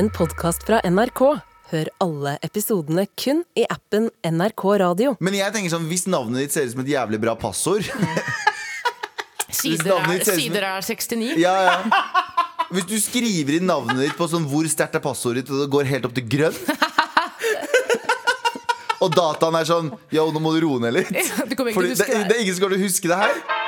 [0.00, 1.20] en podkast fra NRK.
[1.70, 5.10] Hør alle episodene kun i appen NRK Radio.
[5.20, 7.84] Men jeg tenker sånn, hvis navnet ditt ser ut som et jævlig bra passord
[9.60, 11.36] Sider er, sider er 69.
[11.42, 11.76] ja, ja.
[12.70, 15.68] Hvis du skriver inn navnet ditt på sånn hvor sterkt er passordet ditt, og det
[15.74, 16.56] går helt opp til grønn
[19.04, 21.12] Og dataen er sånn Yo, nå må du roe ned litt.
[21.12, 23.59] Du ikke Fordi det, det er ingen som kommer til å huske det her.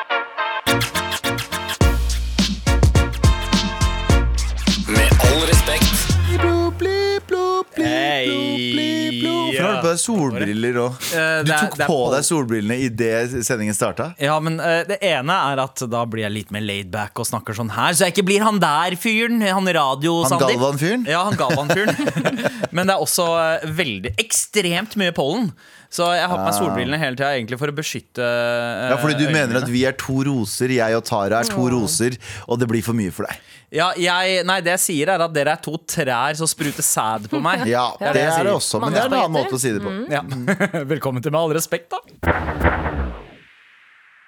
[9.93, 10.97] Deg solbriller òg?
[11.15, 14.11] Eh, Du tok på deg solbrillene idet sendingen starta?
[14.23, 17.57] Ja, men eh, det ene er at da blir jeg litt mer laidback og snakker
[17.59, 19.39] sånn her, så jeg ikke blir han der fyren.
[19.45, 20.49] Han radio-Sandeep.
[20.49, 21.07] Han Galvan-fyren?
[21.11, 21.95] Ja, han Galvan-fyren.
[22.77, 25.53] men det er også eh, veldig ekstremt mye pollen.
[25.93, 29.19] Så jeg har på meg solbrillene hele tida egentlig for å beskytte eh, Ja, fordi
[29.19, 32.17] du øynene mener at vi er to roser, jeg og Tara er to roser,
[32.49, 33.43] og det blir for mye for deg.
[33.73, 37.31] Ja, jeg, nei, det jeg sier er at dere er to trær som spruter sæd
[37.33, 37.65] på meg.
[37.73, 39.81] Ja, Det er det er også, men det er en annen måte å si det
[39.81, 39.93] på.
[40.13, 40.21] Ja.
[40.93, 42.03] Velkommen til Med all respekt, da.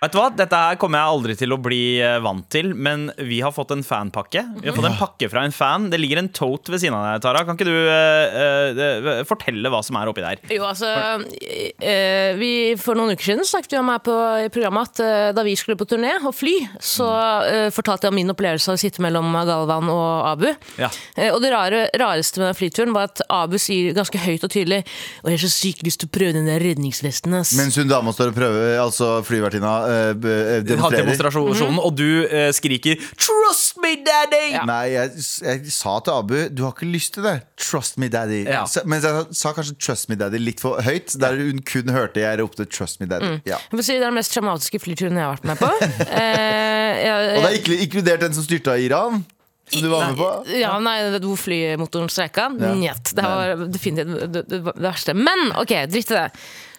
[0.05, 0.27] Vet du hva?
[0.37, 3.73] Dette her kommer jeg aldri til å bli eh, vant til, men vi har fått
[3.73, 4.43] en fanpakke.
[4.61, 5.87] Vi har fått en pakke fra en fan.
[5.89, 7.45] Det ligger en tote ved siden av deg, Tara.
[7.49, 10.43] Kan ikke du uh, uh, fortelle hva som er oppi der?
[10.53, 14.93] Jo, altså uh, vi, For noen uker siden snakket vi om her på i programmet
[14.93, 17.07] at da vi skulle på turné og fly, så
[17.47, 20.47] eh, fortalte jeg om min opplevelse av å sitte mellom Galvan og Abu.
[20.81, 20.91] Ja.
[21.33, 24.81] Og det rare, rareste med den flyturen var at Abu sier ganske høyt og tydelig
[25.23, 27.55] Og jeg har så sykt lyst til å prøve den der redningsvesten, ass.
[27.59, 29.75] Mens hun dama står og prøver, altså flyvertinna,
[30.19, 31.05] demonstrerer.
[31.05, 34.53] demonstrasjonen, og du eh, skriker 'Trust me, daddy'!
[34.55, 34.65] Ja.
[34.69, 35.13] Nei, jeg,
[35.45, 37.37] jeg sa til Abu Du har ikke lyst til det.
[37.61, 38.45] Trust me, daddy.
[38.49, 38.65] Ja.
[38.71, 41.15] Så, men jeg sa kanskje trust me, daddy litt for høyt.
[41.21, 43.39] Der hun kun hørte jeg ropte trust me, daddy.
[43.49, 43.59] Ja.
[43.59, 45.71] Jeg får si Det er den mest traumatiske flyturen jeg har vært med på.
[46.15, 49.25] Eh, jeg, Og det er ikke inkludert den som styrta i Iran?
[49.73, 50.29] Som du var med på?
[50.61, 52.51] Ja, nei, hvor flymotoren streika.
[52.53, 53.15] Njet.
[53.17, 55.15] Det var definitivt det, det, det verste.
[55.17, 56.27] Men ok, dritt i det.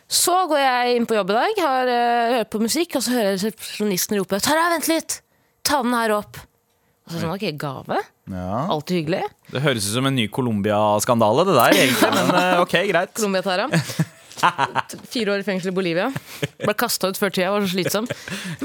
[0.06, 3.16] Så går jeg inn på jobb i dag, har uh, hørt på musikk, og så
[3.16, 5.22] hører jeg resepsjonisten rope 'Tara, vent litt!
[5.66, 6.41] Ta den her opp!'
[7.06, 8.00] Og så sånn, ok, gave?
[8.34, 8.66] Ja.
[8.74, 9.22] Alltid hyggelig.
[9.53, 12.09] Det høres ut som en ny Colombia-skandale, det der, egentlig.
[12.16, 13.12] Men eh, ok, greit.
[13.19, 13.68] Colombia, Tara.
[15.13, 16.07] Fire år i fengsel i Bolivia.
[16.63, 18.09] Ble kasta ut før tida, var så slitsom.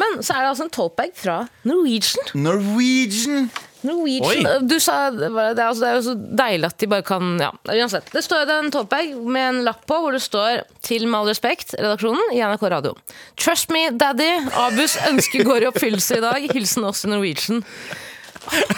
[0.00, 2.32] Men så er det altså en tote-bag fra Norwegian.
[2.48, 3.50] Norwegian!
[3.86, 7.24] Norwegian Du sa det, er, altså, det er jo så deilig at de bare kan
[7.40, 8.06] ja, Uansett.
[8.12, 10.52] Det står en topbag med en lapp på hvor det står
[10.84, 12.96] 'Til med all respekt, redaksjonen i NRK Radio'.
[13.38, 14.28] Trust me, daddy.
[14.58, 16.40] Abus ønske går i oppfyllelse i dag.
[16.52, 17.60] Hilsen oss i Norwegian.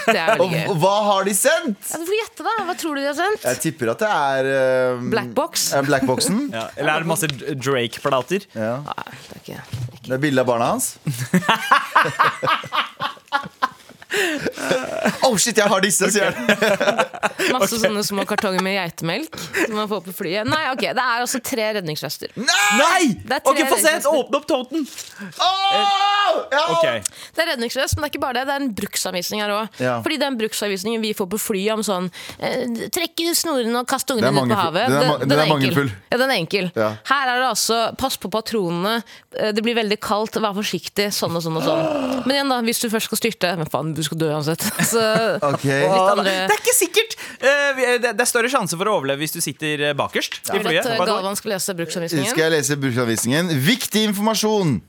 [0.06, 0.66] Det er veldig gøy.
[0.82, 1.78] hva har de sendt?
[1.88, 2.54] Ja, du får gjette, da.
[2.66, 3.44] Hva tror du de har sendt?
[3.46, 4.48] Jeg tipper at det er
[4.98, 5.68] um, Blackbox.
[5.78, 6.40] er Blackboxen.
[6.56, 8.40] Ja, eller er det masse Drake-plater?
[8.58, 8.74] Ja.
[8.90, 9.60] Nei, det er ikke
[10.02, 10.86] Det er bilde av barna hans.
[15.26, 16.50] oh shit, jeg har disse, sier han.
[17.54, 20.48] Masse sånne små kartonger med geitemelk som man får på flyet.
[20.48, 22.32] Nei, ok, Det er altså tre redningsvester.
[22.38, 23.02] Nei!
[23.26, 23.94] Er tre Ok, Få se!
[24.12, 24.86] Åpne opp toten!
[25.38, 26.02] Åh!
[26.52, 26.62] Ja!
[26.76, 27.02] Okay.
[27.34, 28.44] Det er redningsvest, men det er ikke bare det.
[28.48, 29.80] Det er en bruksanvisning her òg.
[29.82, 29.96] Ja.
[30.04, 32.08] Fordi den bruksanvisningen vi får på flyet om sånn
[32.38, 34.86] eh, Trekk snorene og kast Den ungene er ut på havet.
[34.92, 35.52] Den er ma- den er enkel.
[35.54, 35.90] mangelfull.
[36.12, 36.70] Ja, den er enkel.
[36.76, 36.88] Ja.
[37.08, 38.94] Her er det altså pass på patronene,
[39.36, 41.84] eh, det blir veldig kaldt, vær forsiktig, sånn og sånn og sånn.
[42.26, 44.62] Men igjen, da, hvis du først skal styrte Men faen, du skal dø uansett.
[44.92, 45.02] Så
[45.50, 45.82] okay.
[45.84, 47.18] litt andre Det er ikke sikkert!
[47.42, 50.58] Eh, det det er større sjanse for å overleve hvis du sitter bakerst bakerst i
[50.58, 50.86] Vil flyet.
[50.86, 51.04] eh?
[51.06, 52.30] Galvan skal lese bruksanvisningen?
[52.30, 53.52] Skal jeg lese bruksanvisningen?
[53.66, 54.80] Viktig informasjon.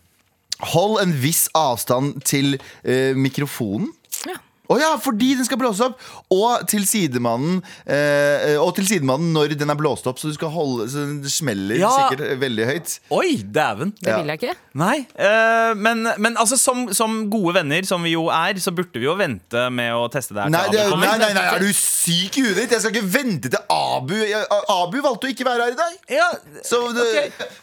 [0.73, 3.89] Hold en viss avstand til uh, mikrofonen.
[4.29, 4.37] Ja.
[4.71, 5.99] Å ja, fordi den skal blåse opp!
[6.31, 10.53] Og til sidemannen eh, Og til sidemannen når den er blåst opp, så du skal
[10.53, 11.89] holde Så det smeller Ja.
[12.07, 12.93] sikkert veldig høyt.
[13.11, 13.91] Oi, dæven.
[13.99, 14.55] Det vil jeg ikke.
[14.79, 14.95] Nei.
[15.19, 19.05] eh, men, men altså, som, som gode venner som vi jo er, så burde vi
[19.09, 20.53] jo vente med å teste det her.
[20.55, 22.73] Nei, det, nei, nei, nei, er du syk i huet ditt?
[22.77, 24.15] Jeg skal ikke vente til Abu
[24.73, 25.97] Abu valgte å ikke være her i dag.
[26.11, 26.29] Ja,
[26.65, 27.09] Så det,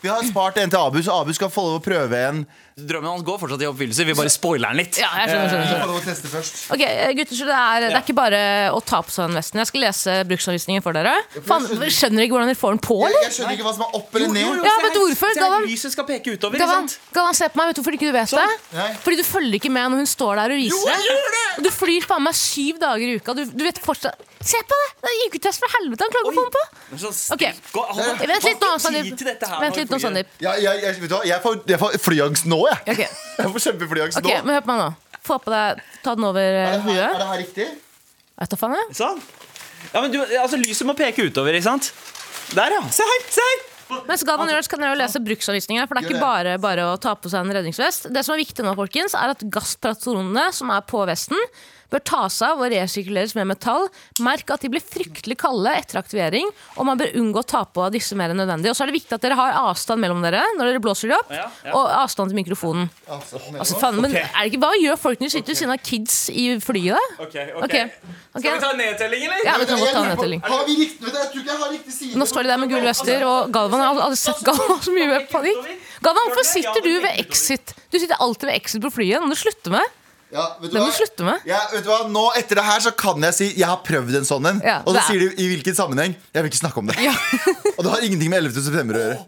[0.04, 2.44] Vi har spart en til Abu, så Abu skal få lov å prøve en.
[2.88, 4.04] Drømmen hans går fortsatt i oppfyllelse.
[4.08, 4.98] Vi bare spoiler den litt.
[5.00, 5.90] Ja, jeg skjønner, skjønner, skjønner.
[5.90, 6.60] Lov å teste først.
[6.74, 8.40] Ok, eh, gutter, så det er, det er ikke bare
[8.76, 9.60] å ta på seg den vesten.
[9.62, 11.12] Jeg skal lese bruksanvisningen for dere.
[11.48, 13.26] Faen, dere skjønner ikke hvordan dere får den på, Jeg, eller?
[13.28, 14.64] jeg skjønner ikke hva som er opp eller ned.
[14.70, 15.68] Ja, vet du hvorfor, Se her, Galvan?
[15.70, 16.56] Lyset skal peke utover.
[16.56, 17.12] ikke Galvan, sant?
[17.18, 17.70] Galvan, se på meg.
[17.70, 18.48] Vet du hvorfor ikke du vet det?
[18.78, 18.88] Nei.
[19.04, 21.10] Fordi du følger ikke med når hun står der og viser jeg det.
[21.10, 21.44] gjør det.
[21.58, 23.34] Og Du flyr faen meg syv dager i uka.
[23.36, 24.88] Du, du vet fortsatt Se på det!
[25.04, 26.06] Det IQ-test for helvete.
[26.06, 26.98] Han klarer ikke å få den på.
[27.02, 27.72] Sånn stilt- Ok.
[27.74, 29.24] Gå- hold- Vent litt nå, Sandeep.
[29.60, 29.98] Vent litt nå.
[30.00, 30.30] Sandeep.
[30.40, 31.20] Ja, jeg, jeg, vet du hva?
[31.28, 32.80] jeg får, jeg får flyangst nå, jeg.
[32.94, 33.08] Okay.
[33.40, 34.40] Jeg får kjempeflyangst ok, nå.
[34.44, 34.88] men hør på meg nå.
[35.24, 37.66] Få på deg Ta den over eh, Er det her, er det her riktig?
[38.40, 38.96] Vet du faen jeg?
[38.96, 39.20] Sånn.
[39.92, 41.90] Ja, men du, altså, lyset må peke utover, ikke sant?
[42.56, 42.80] Der, ja.
[42.92, 43.26] Se her!
[43.32, 45.88] se her Men gjør det, så kan dere jo lese bruksanvisninger.
[45.88, 48.08] For det er ikke bare bare å ta på seg en redningsvest.
[48.14, 51.40] Det som er viktig nå, folkens, er at gasspatronene som er på vesten,
[51.90, 53.88] bør tas av og resirkuleres med metall.
[54.22, 57.84] Merk at de blir fryktelig kalde etter aktivering, og man bør unngå å ta på
[57.86, 58.70] av disse mer enn nødvendig.
[58.72, 61.16] Og så er det viktig at dere har avstand mellom dere når dere blåser de
[61.18, 61.74] opp, Ja, ja.
[61.76, 62.88] og avstand til mikrofonen.
[63.10, 64.26] Altså, faen, men okay.
[64.28, 67.14] er det ikke, Hva gjør folk når de sitter ved siden av kids i flyet?
[67.26, 68.40] Okay, Ok, Ok, ok.
[68.40, 69.44] Skal vi ta nedtelling, eller?
[69.46, 70.42] Ja, vi kan godt ta nedtelling.
[70.46, 72.18] Har vi riktig, jeg tror ikke jeg har riktig side.
[72.20, 75.08] Nå står de der med gule vester, og Galvan har aldri sett Galvan så mye
[75.10, 75.70] med panikk.
[76.04, 77.74] Galvan, hvorfor sitter du ved exit?
[77.90, 79.18] Du sitter alltid ved exit på flyet.
[79.20, 79.96] Nå må du slutte med.
[80.30, 81.40] Ja, vet du Det må du slutte med.
[81.48, 81.98] Ja, vet du hva?
[82.08, 84.60] Nå Etter det her så kan jeg si jeg har prøvd en sånn en.
[84.62, 86.14] Ja, og så er- sier de i hvilken sammenheng.
[86.32, 86.96] Jeg vil ikke snakke om det.
[87.76, 88.62] og det har ingenting med 11.
[88.68, 89.18] september å gjøre.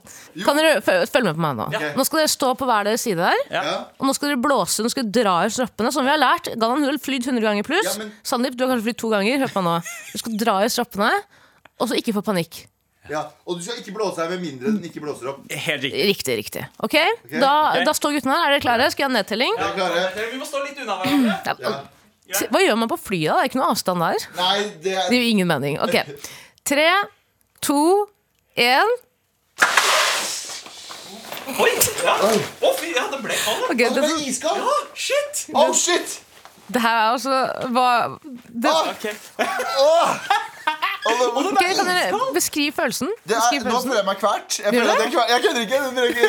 [0.46, 1.66] Kan dere Følg med på meg nå?
[1.74, 1.92] Okay.
[1.98, 3.42] Nå skal dere stå på hver deres side der.
[3.50, 3.76] Ja.
[3.98, 5.92] Og nå skal dere blåse, nå skal dere dra i stroppene.
[5.92, 6.52] Som vi har lært.
[6.54, 7.90] Galvan, har flydd 100 ganger pluss.
[7.90, 9.42] Ja, men- Sandeep, du har kanskje flydd to ganger.
[9.42, 9.96] Hør på meg nå.
[10.14, 11.10] Du skal dra i stroppene,
[11.80, 12.66] og så ikke få panikk.
[13.12, 13.22] Ja.
[13.46, 15.42] Og du skal ikke blåse her med mindre den ikke blåser opp.
[15.52, 16.04] Helt riktig.
[16.08, 16.62] Riktig, riktig.
[16.80, 16.96] Ok,
[17.34, 17.84] Da, Ok.
[17.86, 18.46] da står guttene her.
[18.48, 18.90] Er dere klare?
[18.94, 19.54] Skal jeg ha nedtelling?
[19.60, 20.06] Ja, klare?
[20.32, 21.84] Vi må stå litt unna hverandre.
[22.32, 22.46] Ja.
[22.48, 23.28] Hva gjør man på flyet?
[23.28, 23.34] da?
[23.36, 24.26] Det er ikke noe avstand der.
[24.38, 25.76] Nei, det er Det gir ingen mening.
[25.84, 25.98] Ok.
[26.64, 26.88] Tre,
[27.60, 27.78] to,
[28.56, 28.94] én.
[31.60, 31.72] Oi!
[32.06, 32.14] Ja.
[32.16, 33.64] Å, fy, ja, det ble kald.
[33.68, 35.46] Ok, Det det, ble Ja, Shit!
[35.52, 36.20] Oh, shit!
[36.72, 37.34] det her er altså
[37.74, 38.18] hva,
[38.48, 39.04] det, Ok.
[41.02, 43.08] Og det- ok, Kan dere beskrive følelsen?
[43.26, 43.72] Beskriv følelsen.
[43.72, 44.58] nå føler jeg meg kvert.
[44.62, 45.78] Jeg, føler at jeg, kver- jeg kødder ikke.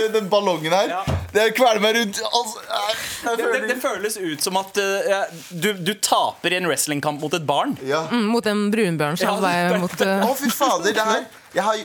[0.07, 1.11] Den, den ballongen her.
[1.33, 5.37] Det kveler meg rundt altså, jeg, jeg Det, det, det føles ut som at uh,
[5.63, 7.77] du, du taper i en wrestlingkamp mot et barn.
[7.85, 8.01] ja.
[8.11, 10.89] Mm, Mot en brunbjørn som Ja, det- uh, oh, fy fader.
[10.93, 11.77] Det her jeg har,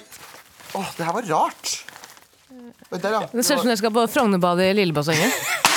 [0.74, 1.76] oh, det her var rart.
[2.90, 3.20] Oi, Der, ja.
[3.32, 5.32] Det ser ut som dere skal på Frognerbadet i Lillebassenget.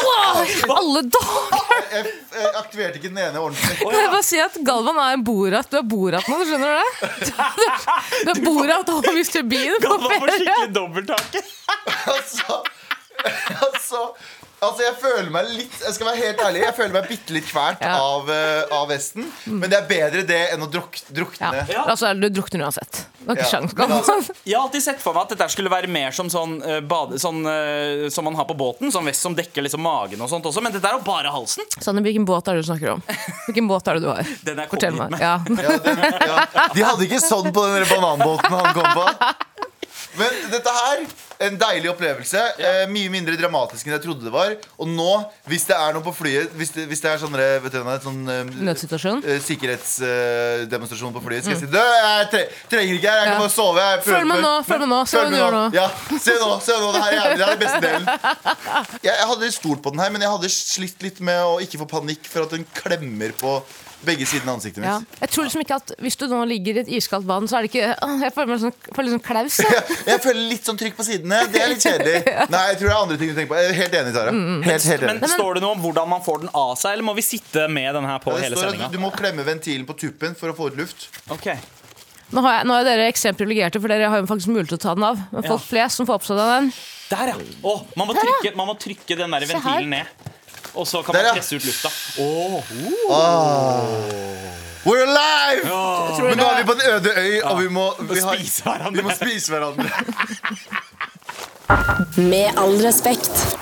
[0.00, 0.40] Wow,
[0.76, 1.84] alle dager!
[1.90, 3.76] Jeg, jeg aktiverte ikke den ene ordentlig.
[3.82, 5.68] Jeg bare si at Galvan er en Borat.
[5.72, 7.30] Du er Borat nå, skjønner du det?
[8.24, 9.42] Du er Borat og Mr.
[9.50, 10.36] Bean på var på ferie.
[10.38, 11.44] skikkelig dobbelttake.
[12.10, 12.54] Altså,
[13.66, 13.98] altså,
[14.60, 17.46] altså Jeg føler meg litt Jeg skal være helt ærlig Jeg føler meg bitte litt
[17.50, 17.94] kvert Ja.
[18.00, 19.26] av, uh, av vesten.
[19.46, 21.50] Men det er bedre det enn å druk, drukne.
[21.70, 21.84] Ja.
[21.90, 23.00] Altså, du drukner uansett.
[23.20, 23.50] Det er ikke Ja.
[23.50, 26.28] sjans, Men altså- Jeg har alltid sett for meg at dette skulle være mer som
[26.32, 28.92] sånn, uh, bade, sånn uh, som man har på båten.
[28.92, 30.62] Sånn vest som dekker liksom magen og sånt også.
[30.62, 31.64] Men dette er jo bare halsen.
[31.80, 33.02] Sanne, hvilken båt er det du snakker om?
[33.48, 34.24] Hvilken båt er det du har?
[34.46, 35.18] Den er Fortell meg.
[35.20, 35.36] Ja.
[35.48, 36.46] Ja, den, ja.
[36.74, 39.36] De hadde ikke sånn på den bananbåten han kom på.
[40.18, 41.02] Men dette her,
[41.46, 42.40] en deilig opplevelse.
[42.60, 44.54] Eh, mye mindre dramatisk enn jeg trodde det var.
[44.82, 45.08] Og nå,
[45.48, 48.20] hvis det er noe på flyet Hvis det, hvis det er sånn, vet du, sånn
[48.28, 49.22] eh, Nødsituasjon.
[49.24, 52.42] eh, sikkerhetsdemonstrasjon på flyet, skal jeg si Du, jeg tre
[52.72, 53.84] trenger ikke her, jeg kan bare sove.
[53.86, 55.62] Jeg prøver Følg med nå, følg meg nå, se hva du gjør nå.
[55.76, 55.86] Ja,
[56.26, 58.10] se nå, se nå, det her er jævlig, det er beste delen.
[59.06, 61.80] Jeg, jeg hadde stolt på den her, men jeg hadde slitt litt med å ikke
[61.82, 63.54] få panikk for at den klemmer på
[64.06, 64.96] begge sidene av ansiktet Ja.
[65.20, 67.66] Jeg tror liksom ikke at Hvis du nå ligger i et iskaldt vann, så er
[67.66, 69.58] det ikke Åh, Jeg føler meg sånn, føler sånn klaus.
[70.10, 70.20] jeg.
[70.24, 71.40] Føler litt sånn trykk på sidene.
[71.52, 72.22] Det er litt kjedelig.
[72.54, 73.58] Nei, jeg tror det er andre ting du tenker på.
[73.60, 74.32] Jeg er helt enig, Tara.
[74.36, 75.32] Mm, Helt, helt Men enig.
[75.34, 77.94] Står det noe om hvordan man får den av seg, eller må vi sitte med
[77.98, 78.88] den her på hele sendinga?
[78.92, 81.08] du må klemme ventilen på tuppen for å få ut luft.
[81.28, 81.58] Okay.
[82.30, 84.78] Nå, har jeg, nå er dere ekstremt privilegerte, for dere har jo faktisk mulighet til
[84.78, 85.22] å ta den av.
[85.34, 86.68] Men folk flest som får på seg den
[87.10, 87.38] Der, ja.
[87.66, 90.29] Å, man, må trykke, man må trykke den der ventilen ned.
[90.74, 91.26] Og så kan Der, ja.
[91.26, 91.88] man presse ut lufta.
[94.84, 95.64] We're alive!
[96.28, 98.96] Men nå er vi på en øde øy, og vi må, vi har, spise hverandre.
[98.96, 99.90] vi må spise hverandre.
[102.16, 103.58] Med all respekt.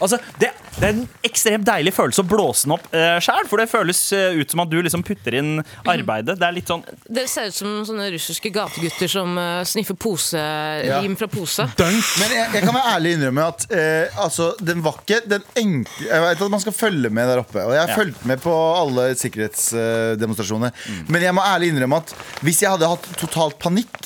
[0.00, 0.48] Altså, det,
[0.78, 3.48] det er en ekstremt deilig følelse å blåse den opp uh, sjæl.
[3.50, 5.56] For det føles uh, ut som at du liksom putter inn
[5.90, 6.36] arbeidet.
[6.38, 11.16] Det er litt sånn Det ser ut som sånne russiske gategutter som uh, sniffer poselim
[11.18, 11.66] fra pose.
[11.78, 16.08] Men jeg, jeg kan være ærlig innrømme at uh, altså, den var ikke den enkle
[16.12, 17.96] Jeg vet at man skal følge med der oppe, og jeg har Ja.
[17.98, 20.70] fulgt med på alle sikkerhetsdemonstrasjoner.
[21.08, 22.12] Men jeg må ærlig innrømme at
[22.44, 23.98] hvis jeg hadde hatt totalt panikk,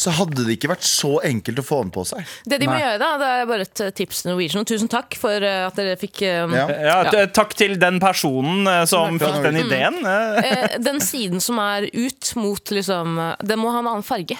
[0.00, 2.26] så hadde det ikke vært så enkelt å få den på seg.
[2.48, 4.66] Det de må gjøre da, det er bare et eh, tips til Norwegian.
[4.68, 6.66] Tusen takk for eh, at dere fikk eh, Ja.
[6.70, 10.00] ja, Takk til den personen eh, som fikk den ideen.
[10.04, 10.82] Mm.
[10.84, 14.38] Den siden som er ut mot liksom Den må ha en annen farge.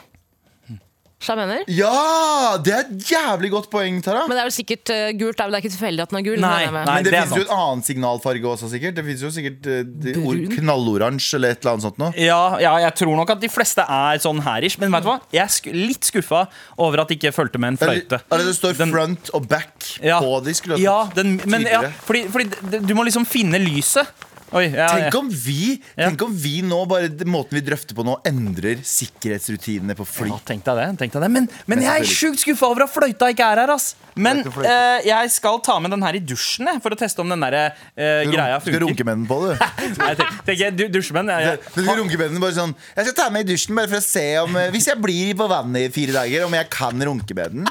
[1.20, 1.60] Mener.
[1.68, 2.56] Ja!
[2.64, 4.22] Det er et jævlig godt poeng, Tara.
[4.26, 5.36] Men det er vel sikkert uh, gult.
[5.36, 6.38] Det er vel ikke tilfeldig at den er gul.
[6.40, 6.84] Nei, nei.
[6.86, 8.96] Men det, det finnes jo et en annen signalfarge også, sikkert.
[8.96, 9.68] Det finnes jo sikkert
[10.16, 10.46] Brun.
[10.56, 12.10] knalloransje eller et eller annet sånt noe.
[12.16, 14.78] Ja, ja, jeg tror nok at de fleste er sånn herish.
[14.80, 15.18] Men vet du hva?
[15.36, 16.46] jeg er sk litt skuffa
[16.80, 18.22] over at de ikke fulgte med en fløyte.
[18.32, 20.18] Eller det står Den- front og back Ja.
[20.24, 20.56] på de.
[20.56, 24.08] Skulle Ja, den, men ja, fordi, fordi du må liksom finne lyset.
[24.50, 25.76] Oi, ja, Tenk om vi.
[25.94, 30.30] Tenk om vi nå bare måten vi drøfter på nå, endrer sikkerhetsrutinene på fly.
[30.32, 30.86] Ja, tenk deg det.
[31.04, 31.28] Tenk deg det.
[31.30, 33.72] Men, men Men jeg er sjukt skuffa over at fløyta ikke er her.
[33.76, 37.22] ass Men eh, jeg skal ta med den her i dusjen jeg, for å teste
[37.22, 38.74] om den der, uh, greia funker.
[38.74, 39.52] Du skal runke med den på, du.
[40.00, 42.74] Nei, jeg tenker, tenker, du, dusjmenn jeg, jeg, Du skal runke med den bare sånn
[42.96, 45.38] Jeg skal ta med i dusjen bare for å se om eh, Hvis jeg blir
[45.38, 47.70] på vannet i fire dager, om jeg kan runke med den.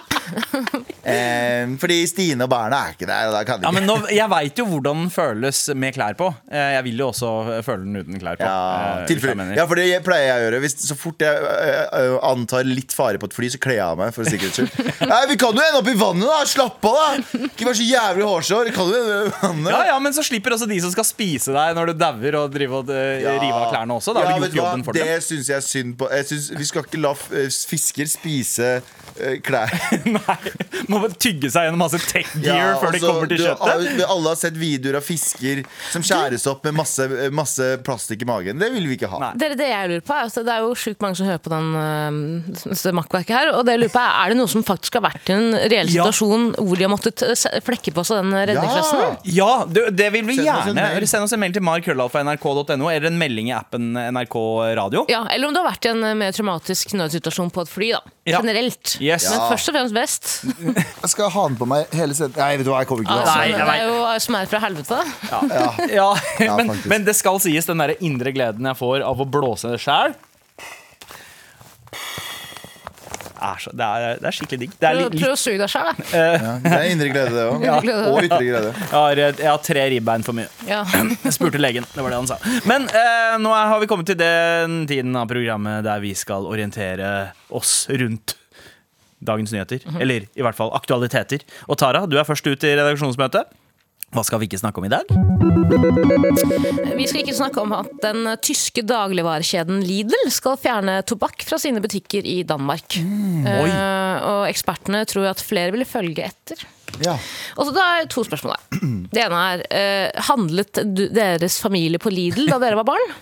[1.09, 3.95] Eh, fordi Stine og barna er ikke der, og da kan de Ja, men nå,
[4.13, 6.27] Jeg veit jo hvordan den føles med klær på.
[6.51, 7.29] Eh, Jeg vil jo også
[7.65, 8.45] føle den uten klær på.
[8.45, 10.59] Ja, eh, ja, for det pleier jeg å gjøre.
[10.65, 13.97] Hvis, så fort jeg ø, antar litt fare på et fly, så kler jeg av
[13.99, 14.91] meg for sikkerhets skyld.
[15.11, 16.39] Nei, Vi kan jo ende opp i vannet, da!
[16.49, 17.41] Slapp av, da!
[17.49, 18.71] Ikke vær så jævlig hårsår.
[18.75, 19.71] Kan jo ende opp i vannet.
[19.73, 22.53] Ja, ja, Men så slipper også de som skal spise deg når du dauer, og
[22.53, 23.35] drive og Ja.
[23.41, 24.13] rive av klærne også.
[24.15, 25.21] Da har Ja, du gjort jobben for det dem.
[25.25, 26.09] syns jeg er synd på.
[26.13, 28.69] Jeg synes, vi skal ikke la fisker spise
[29.45, 29.71] klær.
[30.15, 30.35] Nei,
[30.89, 33.99] Må bare tygge seg gjennom masse tech gear før de altså, kommer til kjøttet.
[33.99, 38.29] har- alle har sett videoer av fisker som skjæres opp med masse, masse plastikk i
[38.29, 38.59] magen.
[38.61, 39.19] Det vil vi ikke ha.
[39.21, 39.31] Nei.
[39.49, 41.69] er det jeg lurer på altså, Det er jo sjukt mange som hører på den,
[41.75, 43.51] uh, makkverket her.
[43.57, 45.49] Og det jeg lurer på er, er det noe som faktisk har vært i en
[45.69, 46.05] reell Ja.
[46.07, 49.19] situasjon hvor de har måttet øh, flekke på seg den redningsvesten?
[49.35, 50.87] Ja, det, det vil vi gjerne.
[51.09, 54.35] Send oss en mail til markrøllalfa.nrk.no eller en melding i appen NRK
[54.79, 55.05] Radio.
[55.11, 57.91] Ja, eller om du har vært i en mer traumatisk nødsituasjon på et fly.
[57.97, 58.41] da Ja.
[59.09, 59.25] Yes.
[59.29, 59.49] Men Ja.
[59.51, 60.29] først og fremst vest.
[61.03, 62.39] Jeg skal ha den på meg hele sendingen.
[62.45, 63.59] Nei, vet du hva, jeg kommer ikke til å Altså, ha Nei, den.
[63.59, 65.01] jeg det er jo som er fra helvete.
[65.29, 65.41] Ja.
[65.49, 66.09] Ja,
[66.45, 66.89] Ja, men, faktisk.
[66.93, 70.15] men det skal sies, den der indre gleden jeg får av å blåse det sjæl
[73.39, 74.71] er så, det, er, det er skikkelig digg.
[74.81, 76.07] Det er Prøv, litt, prøv å suge deg sjøl, da.
[76.11, 77.61] Ja, det er indre glede, det òg.
[77.63, 78.09] Indre glede.
[78.09, 78.71] Og ytre glede.
[78.75, 80.49] jeg, har, jeg har tre ribbein for mye.
[80.67, 80.81] Ja.
[81.23, 81.87] Jeg spurte legen.
[81.93, 82.35] Det var det han sa.
[82.67, 86.49] Men eh, nå er, har vi kommet til den tiden av programmet der vi skal
[86.51, 87.13] orientere
[87.55, 88.35] oss rundt
[89.25, 89.83] dagens nyheter.
[89.99, 91.43] Eller i hvert fall aktualiteter.
[91.67, 93.57] Og Tara, du er først ut i redaksjonsmøtet.
[94.09, 95.05] Hva skal vi ikke snakke om i dag?
[96.97, 101.81] Vi skal ikke snakke om at den tyske dagligvarekjeden Lidl skal fjerne tobakk fra sine
[101.83, 102.97] butikker i Danmark.
[102.97, 106.65] Mm, uh, og ekspertene tror at flere vil følge etter.
[107.03, 107.13] Ja.
[107.59, 108.65] Og så da er to spørsmål her.
[109.13, 113.13] Det ene er eh, Handlet du, deres familie på Lidl da dere var barn?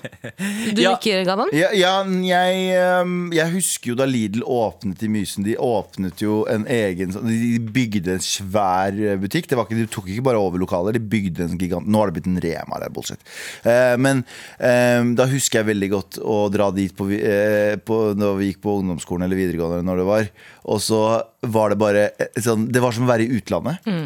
[0.76, 0.94] Du Ja.
[0.98, 1.52] ikke, Gavan?
[1.56, 1.94] Ja, ja
[2.28, 5.46] jeg, ehm, jeg husker jo da Lidl åpnet i Mysen.
[5.48, 9.48] De åpnet jo en egen sånn- De bygde en svær eh, butikk.
[9.52, 12.12] Det var ikke, de tok ikke bare over lokaler, de bygde en gigant Nå har
[12.12, 13.24] det blitt en Rema, det er bullshit.
[13.68, 14.24] Eh, men
[14.60, 18.62] ehm, da husker jeg veldig godt å dra dit på, eh, på, da vi gikk
[18.66, 20.30] på ungdomsskolen eller videregående, eller når det var.
[20.68, 21.02] Og så
[21.48, 23.57] var det bare eh, sånn, Det var som å være i utlandet.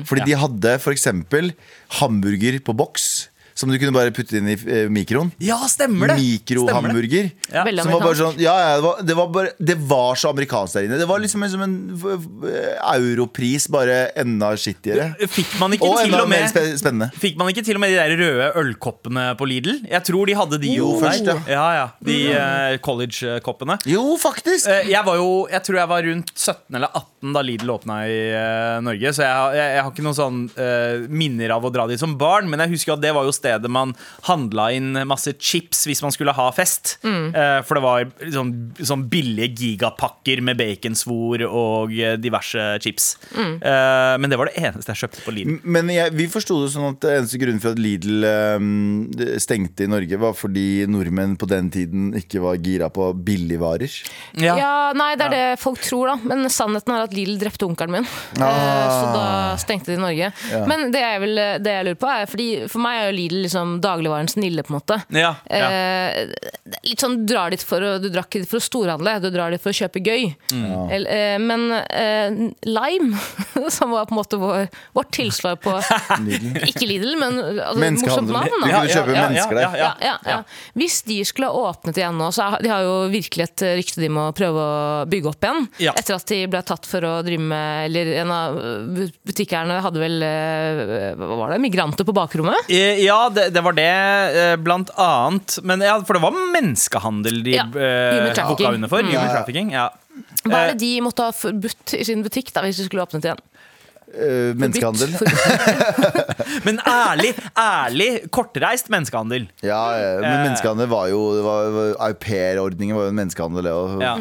[0.06, 1.08] Fordi de hadde f.eks.
[2.00, 3.31] hamburger på boks.
[3.62, 5.30] Som du kunne bare putte inn i eh, mikroen.
[5.44, 6.18] Ja, stemmer det!
[6.22, 7.30] Mikrohamburger.
[7.52, 7.64] Ja.
[7.68, 8.38] Veldig Som var bare amerikansk.
[8.38, 10.98] sånn, ja, ja, det, var, det, var bare, det var så amerikansk der inne.
[11.02, 12.18] Det var liksom en, som en v-
[12.96, 15.12] europris, bare enda skittigere.
[15.30, 17.10] Fikk man ikke Og til enda og mer med spe- spennende.
[17.22, 19.78] Fikk man ikke til og med de der røde ølkoppene på Lidl?
[19.90, 21.42] Jeg tror de hadde de jo, Jo, først, der.
[21.50, 21.54] ja.
[21.56, 21.86] ja, ja.
[22.08, 23.78] De eh, college-koppene.
[23.90, 24.68] Jo, faktisk!
[24.72, 28.00] Eh, Jeg var jo, jeg tror jeg var rundt 17 eller 18 da Lidl åpna
[28.10, 29.14] i eh, Norge.
[29.16, 32.00] Så jeg, har- jeg, jeg har ikke noen sånn eh, minner av å dra dit
[32.02, 32.50] som barn.
[32.52, 33.94] Men jeg husker at det var jo stedet man
[34.28, 36.98] handla inn masse chips hvis man skulle ha fest.
[37.04, 43.18] Eh, for det var sånn, sånn billige gigapakker med baconsvor og eh, diverse chips.
[43.36, 45.58] Eh, men det var det eneste jeg kjøpte på Lidl.
[45.64, 49.10] Men jeg, vi forsto det sånn at eneste grunnen for at Lidl ehm,
[49.42, 53.92] stengte i Norge, var fordi nordmenn på den tiden ikke var gira på billigvarer.
[54.42, 54.56] Ja.
[54.98, 56.18] Nei, det er det folk tror, da.
[56.28, 58.08] Men sannheten er at Lidl drepte onkelen min.
[58.38, 59.26] Eh, Så da
[59.62, 60.32] stengte de Norge.
[60.70, 63.41] Men det jeg, vil, det jeg lurer på, er fordi for meg er jo Lidl
[63.44, 65.00] liksom dagligvarens Nille, på en måte.
[65.14, 65.70] Ja, ja.
[65.72, 66.30] Eh,
[66.88, 69.54] litt sånn, du drar dit for å, du drar ikke for å storhandle, du drar
[69.54, 70.32] dit for å kjøpe gøy.
[70.54, 70.72] Mm.
[71.02, 73.20] eh, men eh, Lime,
[73.78, 75.76] som var på en måte vår, vårt tilsvar på
[76.70, 78.66] Ikke Lidl, men altså, morsomt navn.
[78.66, 79.62] Der.
[79.78, 80.40] Ja, ja, ja.
[80.78, 84.10] Hvis de skulle ha åpnet igjen nå, så de har jo virkelig et rykte de
[84.12, 85.68] må prøve å bygge opp igjen.
[85.84, 85.96] Ja.
[85.98, 88.58] Etter at de ble tatt for å drive med Eller en av
[89.28, 91.62] butikkeierne hadde vel eh, Hva var det?
[91.64, 92.70] Migranter på bakrommet?
[92.72, 93.90] Eh, Ja, det, det var det,
[94.42, 95.60] eh, blant annet.
[95.68, 99.06] Men ja, For det var menneskehandel de Ja, human eh, hooka under for.
[99.06, 99.14] Mm.
[99.14, 99.90] Human trafficking, ja.
[100.42, 103.06] Hva Eh, er det de måtte ha forbudt i sin butikk da, hvis de skulle
[103.06, 103.42] åpnet igjen?
[104.12, 105.14] Eh, menneskehandel.
[106.68, 109.48] Men ærlig, ærlig, kortreist menneskehandel.
[109.64, 110.44] Ja, ja, men Eh.
[110.46, 111.22] menneskehandel var jo
[112.02, 114.14] Aupairordningen var jo en menneskehandel, det òg, Ja.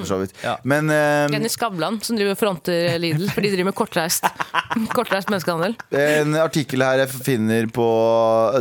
[0.45, 0.55] Ja.
[0.65, 4.27] Men uh, Jenny Skavlan som driver og fronter Lidl, for de driver med kortreist,
[4.97, 5.75] kortreist menneskehandel.
[5.97, 7.89] En artikkel her jeg finner på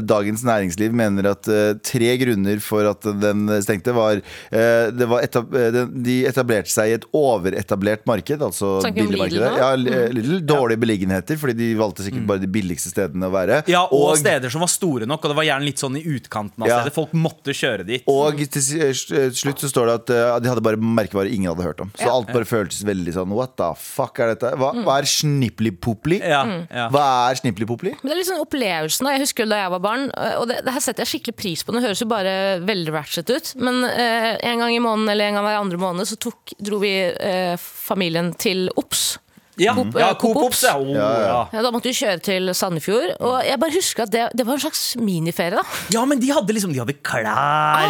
[0.03, 1.49] Dagens Næringsliv mener at
[1.85, 5.53] tre grunner for at den stengte, var, det var etab
[5.93, 9.53] De etablerte seg i et overetablert marked, altså vi Lidl billigmarkedet.
[9.61, 10.83] Ja, Lidl, dårlig Dårlige
[11.19, 13.63] beliggenheter, fordi de valgte sikkert bare de billigste stedene å være.
[13.69, 16.63] Ja, og, steder som var store nok, og det var gjerne litt sånn i utkanten
[16.63, 16.79] av Ja.
[16.81, 16.93] stedet.
[16.95, 18.03] Folk måtte kjøre dit.
[18.07, 21.63] Og til eh, slutt så står det at eh, de hadde bare merkevarer ingen hadde
[21.63, 21.91] hørt om.
[21.95, 24.55] Så alt bare føltes veldig sånn What the fuck er dette?
[24.57, 26.19] Hva, hva er snippli-popli?
[26.21, 26.89] Ja, ja.
[26.89, 27.95] Hva er snippli-popli?
[28.01, 29.07] Det er liksom opplevelsen.
[29.13, 30.09] Jeg husker da jeg var barn,
[30.39, 31.73] og det, det her setter jeg skikkelig pris på.
[31.75, 35.39] Det høres jo bare veldig ratchet ut, men eh, en gang i måneden eller en
[35.39, 39.17] gang hver andre måned så tok, dro vi eh, familien til Ops.
[39.59, 40.61] Ja, Coop- ja, ja, Coop Ops.
[40.63, 41.61] Ja, oh, Ja, ja.
[41.61, 43.15] da måtte vi kjøre til Sandefjord.
[43.19, 45.57] Og jeg bare husker at det, det var en slags miniferie.
[45.59, 45.63] da
[45.93, 47.27] Ja, men de hadde liksom De hadde klær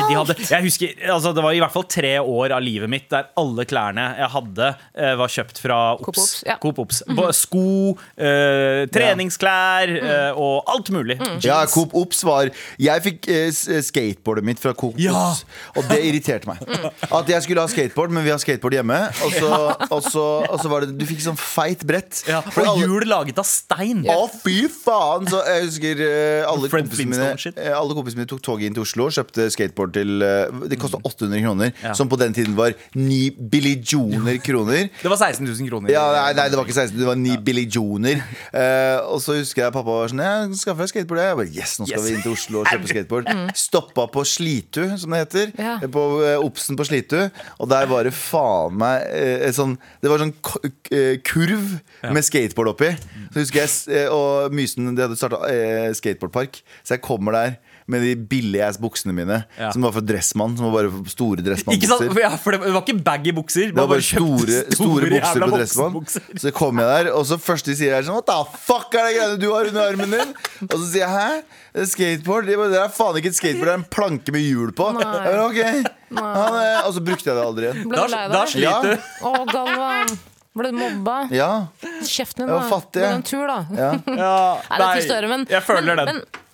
[0.10, 3.08] de hadde, Jeg husker, altså Det var i hvert fall tre år av livet mitt
[3.10, 6.04] der alle klærne jeg hadde, eh, var kjøpt fra Ops.
[6.06, 6.56] Coop Ops, ja.
[6.62, 7.02] Coop Ops.
[7.08, 11.18] Både Sko, eh, treningsklær eh, og alt mulig.
[11.46, 12.50] Ja, Coop Ops var
[12.82, 13.50] Jeg fikk eh,
[13.86, 15.14] skateboardet mitt fra Coop Ja.
[15.32, 15.44] Ops,
[15.78, 16.62] og det irriterte meg.
[17.10, 19.00] At jeg skulle ha skateboard, men vi har skateboard hjemme.
[19.26, 19.52] Og så,
[19.90, 22.24] og så, og så var det Du fikk sånn feit brett.
[22.30, 24.06] Ja, For og alle- hjul laget av stein.
[24.10, 25.28] Å, fy faen!
[25.30, 28.86] Så jeg husker eh, alle, kompisene mine, eh, alle kompisene mine tok toget inn til
[28.88, 31.94] Oslo og kjøpte skateboard til eh, Det kosta 800 kroner, Ja.
[31.98, 34.90] som på den tiden var 9 billioner kroner.
[35.04, 35.92] Det var 16 000 kroner.
[35.94, 38.22] Ja, nei, nei, det var ikke 16, det var 9 billioner.
[38.54, 41.22] Uh, og så husker jeg pappa var sånn Jeg skaffer deg skateboard.
[41.24, 42.08] Jeg bare, yes, nå skal Yes.
[42.10, 43.30] vi inn til Oslo og kjøpe skateboard.
[43.60, 45.52] Stoppa på Slitu, som det heter.
[45.60, 45.76] Ja.
[45.92, 46.04] På
[46.46, 47.18] Obsen på Slitu.
[47.60, 50.60] Og der var det faen meg eh, sånn Det var sånn k
[50.96, 51.18] eh,
[51.50, 52.92] kurv med skateboard oppi.
[53.34, 56.62] Så husker jeg eh, Og Mysen de hadde starta eh, skateboardpark.
[56.84, 57.58] Så jeg kommer der
[57.90, 59.72] med de billige ass buksene mine, Ja.
[59.74, 60.54] som var for Dressmann.
[60.60, 62.20] Som var bare store dressmannbukser.
[62.22, 63.72] Ja, for det var ikke baggy bukser.
[63.74, 65.98] Det var bare store, store bukser på Dressmann.
[66.38, 69.10] Så kom jeg der, og så første de sier er sånn What the fuck er
[69.10, 70.36] det greiene du har under armen din?
[70.70, 71.42] Og så sier jeg hæ?
[71.74, 72.46] Det er skateboard?
[72.50, 74.92] De bare, Det er faen ikke et skateboard, det er en planke med hjul på.
[74.94, 75.10] Nei.
[75.10, 77.90] Jeg bare, ok ja, Og så brukte jeg det aldri igjen.
[77.94, 78.94] Da, da sliter du.
[79.26, 79.46] Ja.
[79.50, 80.18] Galvan.
[80.58, 81.28] Ble du mobba?
[81.32, 81.68] Ja,
[82.04, 82.70] Kjeften din, Jeg var da.
[82.74, 83.60] fattig, Ble det en tur, da?
[83.78, 83.90] ja.
[84.18, 84.38] Ja,
[84.82, 86.22] Nei, det er å men jeg føler men, den.
[86.24, 86.46] Men,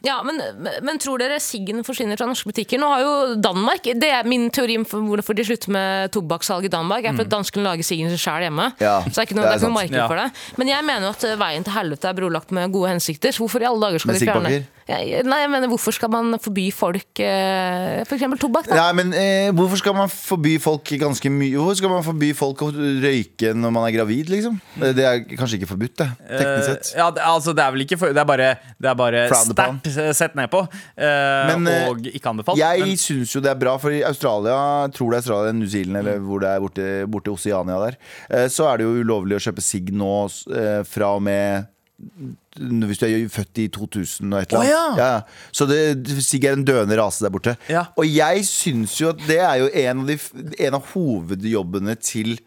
[0.00, 0.40] ja, men,
[0.80, 2.80] men, tror dere siggen forsvinner fra norske butikker?
[2.80, 3.10] Nå har jo
[3.44, 7.04] Danmark Det er min teori om hvorfor de slutter med tobakkssalg i Danmark.
[7.04, 8.70] Er for at danskene lager siggen sin sjøl hjemme.
[8.80, 10.06] Ja, så det er ikke noe, det det er er ikke noe marked Ja.
[10.08, 10.56] for det.
[10.56, 13.36] Men jeg mener jo at eh, veien til helvete er brolagt med gode hensikter.
[13.36, 14.54] Så hvorfor i alle dager skal Med de fjerne
[14.88, 18.66] Nei, jeg mener hvorfor skal man forby folk eh, for eksempel tobakk?
[18.70, 18.78] Da?
[18.80, 22.64] Nei, men eh, Hvorfor skal man forby folk ganske mye Hvorfor skal man forby folk
[22.66, 24.56] å røyke når man er gravid, liksom?
[24.80, 26.08] Det er kanskje ikke forbudt, det.
[26.26, 26.90] Teknisk sett.
[26.94, 28.50] Eh, Ja, det, altså, det er vel ikke for, Det er bare,
[28.82, 29.80] det er bare Frowned upon.
[29.84, 30.64] sterkt eh, sett ned på.
[30.96, 32.58] eh, Men, eh, og ikke anbefalt.
[32.60, 34.56] Jeg syns jo det er bra, for i Australia,
[34.96, 38.00] tror det er Australia, New Zealand eller hvor det er borte, borte i Oceania der,
[38.30, 40.10] eh, så er det jo ulovlig å kjøpe sigg nå
[40.56, 41.68] eh, fra og med
[42.88, 44.72] hvis du er født i 2000 og et eller annet.
[44.72, 45.14] Oh, ja.
[45.16, 45.20] Ja,
[45.52, 47.56] Så det- sigg er en døende rase der borte.
[47.68, 47.84] Ja.
[47.96, 50.18] Og jeg syns jo at det er jo en av, de,
[50.58, 52.38] en av hovedjobbene til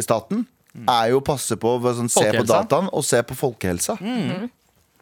[0.00, 0.46] staten.
[0.88, 3.94] Er jo å passe på sånn, Se på dataen og se på folkehelsa.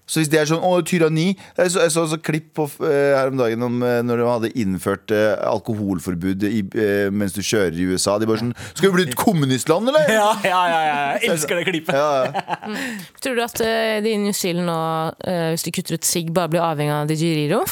[0.07, 3.13] Så hvis det er sånn Å, tyranni Jeg så, jeg så også klipp på, eh,
[3.15, 7.41] her om dagen om eh, når de hadde innført eh, alkoholforbud i, eh, mens du
[7.41, 8.17] kjører i USA.
[8.19, 10.11] De bare sånn Skal vi bli et kommunistland, eller?
[10.11, 11.95] ja, ja, ja, ja, jeg elsker det klippet.
[11.95, 12.77] Ja, ja.
[13.23, 14.81] Tror du at eh, de i New Zealand nå,
[15.23, 17.63] eh, hvis de kutter ut sigg, bare blir avhengig av Digiriro?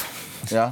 [0.49, 0.71] Ja.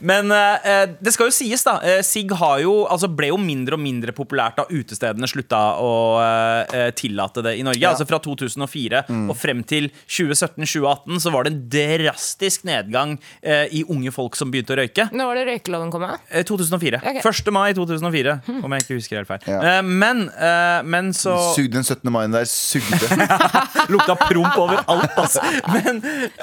[0.00, 1.76] Men eh, det skal jo sies, da.
[1.86, 5.90] Eh, Sigg har jo, altså ble jo mindre og mindre populært da utestedene slutta å
[6.22, 7.82] eh, tillate det i Norge.
[7.90, 9.28] Altså Fra 2004 Mm.
[9.30, 14.50] og frem til 2017-2018 så var det en drastisk nedgang eh, i unge folk som
[14.52, 15.06] begynte å røyke.
[15.14, 16.02] Når var det røykeloven kom?
[16.06, 16.24] med?
[16.30, 17.00] Eh, 2004.
[17.02, 17.22] Okay.
[17.22, 17.50] 1.
[17.54, 18.34] mai 2004,
[18.66, 19.46] om jeg ikke husker helt feil.
[19.50, 19.60] Ja.
[19.78, 22.10] Eh, men, eh, men så Sugde den 17.
[22.14, 22.48] mai der.
[22.50, 23.10] Sugde.
[23.92, 25.44] Lukta promp overalt, altså.
[25.76, 26.35] Men, eh,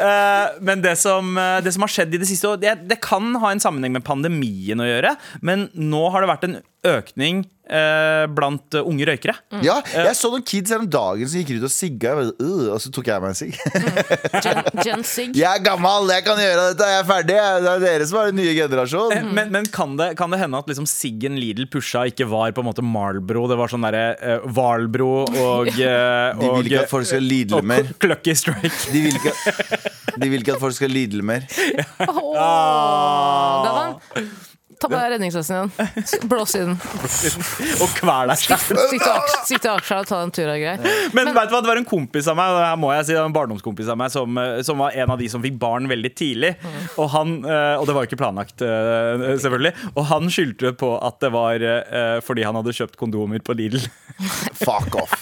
[0.61, 3.51] men det, som, eh, det som har skjedd i det siste det, det kan ha
[3.53, 8.75] en sammenheng med pandemien å gjøre, men nå har det vært en økning eh, blant
[8.75, 9.35] eh, unge røykere.
[9.63, 12.79] Ja, jeg så noen kids her om dagen som gikk ut og sigga, «Øh», og
[12.83, 13.57] så tok jeg meg en sigg.
[14.43, 15.31] Gen, Gen Sig?
[15.43, 17.35] Jeg er gammel, jeg kan gjøre dette, jeg er ferdig.
[17.63, 19.13] Det er dere som er den nye generasjon.
[19.13, 19.31] Mm.
[19.37, 22.63] Men, men kan, det, kan det hende at liksom Siggen Lidl pusha ikke var på
[22.63, 23.45] en måte Marlbro?
[23.51, 25.73] Det var sånn derre uh, Valbro og, uh,
[26.41, 27.91] De vil ikke at folk skal lidle og mer.
[28.03, 28.73] Clucky Strike.
[28.93, 29.35] De vil ikke,
[30.15, 31.47] de vil ikke at folk skal lidle mer.
[32.03, 33.95] Åh, Galvan,
[34.83, 36.27] ta på deg redningsvesten igjen.
[36.31, 36.75] Blås i den.
[37.83, 38.61] Og kvel deg sjæl.
[38.63, 40.83] Sitt til til Akershus og ta en tur og greier.
[41.15, 43.21] Men, vet du hva, det var en kompis av meg her må jeg si, det
[43.21, 45.89] var en barndomskompis av meg som, eh, som var en av de som fikk barn
[45.91, 46.53] veldig tidlig.
[46.97, 49.73] Og, han, eh, og det var jo ikke planlagt, eh, selvfølgelig.
[49.95, 51.61] Og han skyldte på at det var
[52.25, 53.81] fordi han hadde kjøpt kondomer på Lidl.
[54.65, 55.13] Fuck off.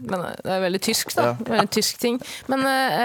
[0.00, 1.34] Men det er veldig tysk, da.
[1.44, 2.18] Veldig tysk ting.
[2.50, 3.02] Men eh,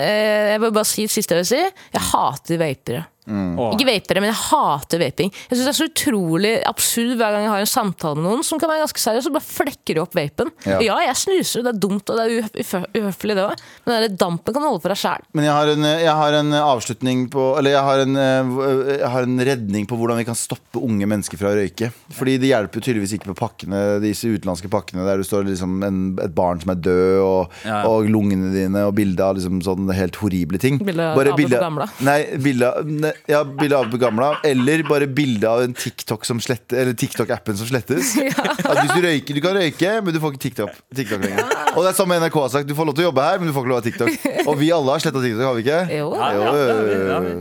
[0.00, 1.62] eh, jeg vil bare si det siste jeg vil si.
[1.96, 3.06] Jeg hater vapere.
[3.28, 3.74] Åh.
[3.76, 5.30] Ikke vapere, men jeg hater vaping.
[5.30, 8.42] Jeg synes Det er så utrolig absurd hver gang jeg har en samtale med noen
[8.46, 10.50] som kan være ganske seriøs, og bare flekker opp vapen.
[10.66, 10.78] Ja.
[10.82, 13.62] Ja, jeg snuser, det er dumt og det er uhø- uhø- uhøflig, det òg.
[13.86, 15.22] Men den dampen kan du holde for deg sjæl.
[15.36, 19.10] Men jeg har, en, jeg har en avslutning på Eller jeg har en, eh, jeg
[19.14, 21.92] har en redning på hvordan vi kan stoppe unge mennesker fra å røyke.
[22.16, 25.82] Fordi det hjelper jo tydeligvis ikke på pakkene disse utenlandske pakkene der du står liksom
[25.86, 27.84] en, et barn som er død, og, Ja.
[27.86, 30.78] og lungene dine, og bilde av liksom sånne helt horrible ting.
[30.78, 31.86] Bilde av Abu på gamla.
[32.00, 36.96] Nei, bilde ja, bilde av Gamla, eller bare bilde av en TikTok som slette, Eller
[36.96, 38.14] TikTok-appen som slettes.
[38.70, 41.44] At hvis du røyker, du kan røyke, men du får ikke TikTok, TikTok lenger.
[41.74, 42.68] Og det er samme NRK har sagt.
[42.70, 44.46] Du får lov til å jobbe her, men du får ikke lov til TikTok.
[44.46, 45.80] Og vi alle har sletta TikTok, har vi ikke?
[46.00, 46.12] Jo.
[46.16, 47.40] Ja, ja, ja, ja, ja.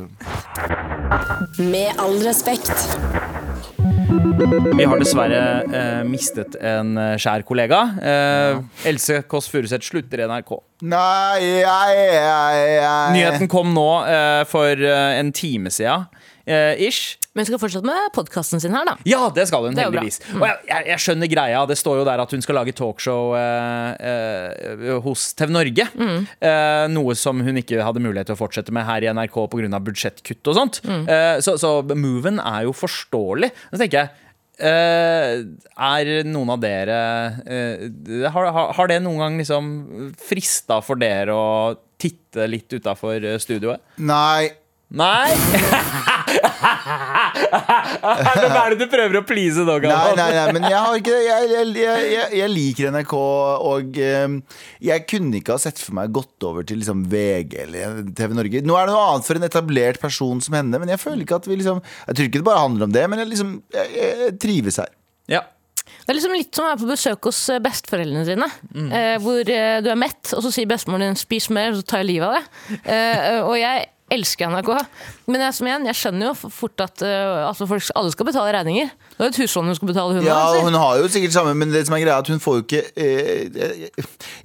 [1.59, 2.75] Med all respekt.
[4.19, 7.79] Vi har dessverre eh, mistet en skjær kjær kollega.
[8.01, 10.55] Eh, Else Kåss Furuseth slutter i NRK.
[10.89, 13.13] Nei, ei, ei, ei.
[13.15, 16.07] Nyheten kom nå eh, for eh, en time siden.
[16.49, 17.17] Eh, ish.
[17.33, 18.95] Men hun skal fortsette med podkasten sin her, da.
[19.07, 20.17] Ja, det skal hun, Det heldigvis.
[20.31, 20.41] Mm.
[20.41, 21.59] Og jeg, jeg, jeg skjønner greia.
[21.69, 25.85] Det står jo der at hun skal lage talkshow eh, eh, hos TV Norge.
[25.93, 29.83] Eh, noe som hun ikke hadde mulighet til å fortsette med her i NRK pga.
[29.91, 30.81] budsjettkutt og sånt.
[30.89, 33.53] Eh, så, så moven er jo forståelig.
[33.69, 34.25] Så tenker jeg
[34.59, 35.39] Uh,
[35.79, 36.95] er noen av dere
[37.47, 39.69] uh, har, har, har det noen gang liksom
[40.19, 41.45] frista for dere å
[41.95, 43.79] titte litt utafor studioet?
[44.03, 44.51] Nei.
[44.99, 45.31] Nei!
[48.39, 50.17] Hvem er det du prøver å please nå, Nei, Galvan?
[50.19, 51.21] nei, nei, men jeg har ikke det.
[51.25, 53.15] Jeg, jeg, jeg, liker NRK,
[53.71, 54.27] og eh,
[54.89, 58.63] jeg kunne ikke ha sett for meg gått over til liksom VG eller TV Norge.
[58.65, 61.39] Nå er det noe annet for en etablert person som henne, men jeg føler ikke
[61.41, 63.87] at vi liksom Jeg tror ikke det bare handler om det, men jeg liksom Jeg,
[63.95, 64.91] jeg trives her.
[65.29, 65.45] Ja.
[66.09, 68.47] Det er liksom litt som å være på besøk hos eh, besteforeldrene dine.
[68.97, 71.85] Eh, hvor eh, du er mett, og så sier bestemoren din 'spis mer', og så
[71.85, 72.79] tar jeg livet av deg.
[72.95, 74.71] Eh, og jeg elsker NRK.
[75.29, 78.53] Men jeg, som igjen, jeg skjønner jo fort at eh, altså folk, alle skal betale
[78.57, 78.91] regninger.
[79.19, 80.61] Det er et huslån hun skal betale, hun Ja, altså.
[80.63, 82.63] hun har jo sikkert samme, men det som er greia er at hun får jo
[82.63, 83.89] ikke eh,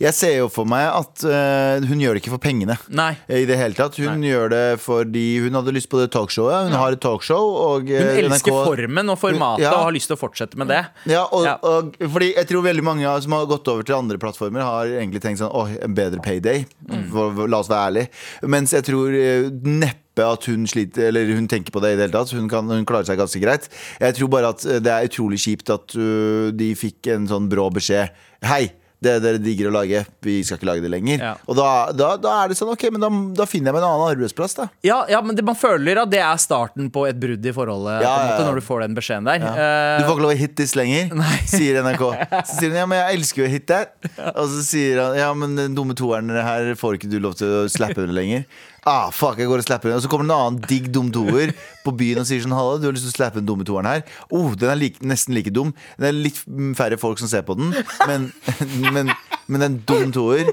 [0.02, 2.74] jeg, ser jo for meg at eh, hun gjør det ikke for pengene.
[2.90, 3.12] Nei.
[3.30, 3.94] I det hele tatt.
[4.02, 6.66] Hun gjør det fordi hun hadde lyst på det talkshowet.
[6.72, 7.54] Hun har et talkshow.
[7.54, 9.76] Og Hun eh, elsker NRK formen og formatet Ja.
[9.78, 10.82] og har lyst til å fortsette med det.
[11.06, 11.56] Ja, og, Ja.
[11.62, 15.22] og fordi jeg tror veldig mange som har gått over til andre plattformer, har egentlig
[15.22, 16.66] tenkt sånn Åh, en bedre payday.
[16.90, 17.10] Mm.
[17.14, 18.08] For, for, la oss være ærlig.
[18.42, 22.06] Mens jeg tror eh, neppe at hun sliter Eller hun tenker på det i det
[22.06, 22.30] hele tatt.
[22.36, 23.66] Hun, kan, hun klarer seg ganske greit.
[24.00, 27.50] Jeg tror bare at eh, det er utrolig kjipt at uh, de fikk en sånn
[27.50, 28.14] brå beskjed.
[28.46, 28.64] Hei!
[29.04, 31.20] Det dere digger å lage, vi skal ikke lage det lenger.
[31.20, 31.32] Ja.
[31.50, 33.10] Og da, da, da er det sånn, ok, men da,
[33.42, 34.66] da finner jeg meg en annen arbeidsplass, da.
[34.86, 38.00] Ja, ja men det, man føler at det er starten på et brudd i forholdet.
[38.04, 38.46] Ja, måte.
[38.48, 39.42] Når du får den beskjeden der.
[39.44, 41.12] Du Eh, får ikke lov å hit this lenger,
[41.52, 42.04] sier NRK.
[42.48, 43.92] Så sier hun ja, men jeg elsker jo hit that.
[44.40, 47.52] Og så sier han ja, men den dumme toeren her får ikke du lov til
[47.60, 48.48] å slappe den lenger.
[48.84, 49.96] Ah, fuck, jeg går og slapper den.
[49.96, 52.76] Og så kommer det en annen digg dum toer på byen og sier sånn Halla,
[52.80, 54.04] du har lyst til å slappe den dumme toeren her?
[54.28, 55.72] Oh, den er like, nesten like dum.
[55.96, 56.42] Det er litt
[56.76, 57.72] færre folk som ser på den,
[58.08, 58.28] men,
[58.94, 59.14] men,
[59.48, 60.52] men en dum toer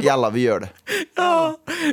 [0.00, 0.72] Jalla, vi gjør det.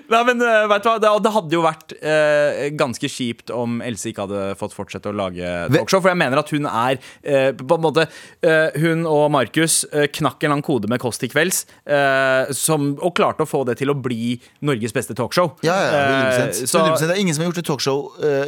[0.09, 3.79] Nei, men eh, vet du hva, det, det hadde jo vært eh, ganske kjipt om
[3.85, 5.43] Else ikke hadde fått fortsette å lage
[5.73, 6.01] talkshow.
[6.03, 8.05] For jeg mener at hun er eh, på en måte
[8.45, 12.93] eh, Hun og Markus eh, knakk en lang kode med Kåss til kvelds eh, som,
[13.03, 15.53] og klarte å få det til å bli Norges beste talkshow.
[15.65, 16.63] Ja, ja, 100%.
[16.63, 17.07] Eh, så- 100%.
[17.09, 18.03] Det er ingen som har gjort et talkshow.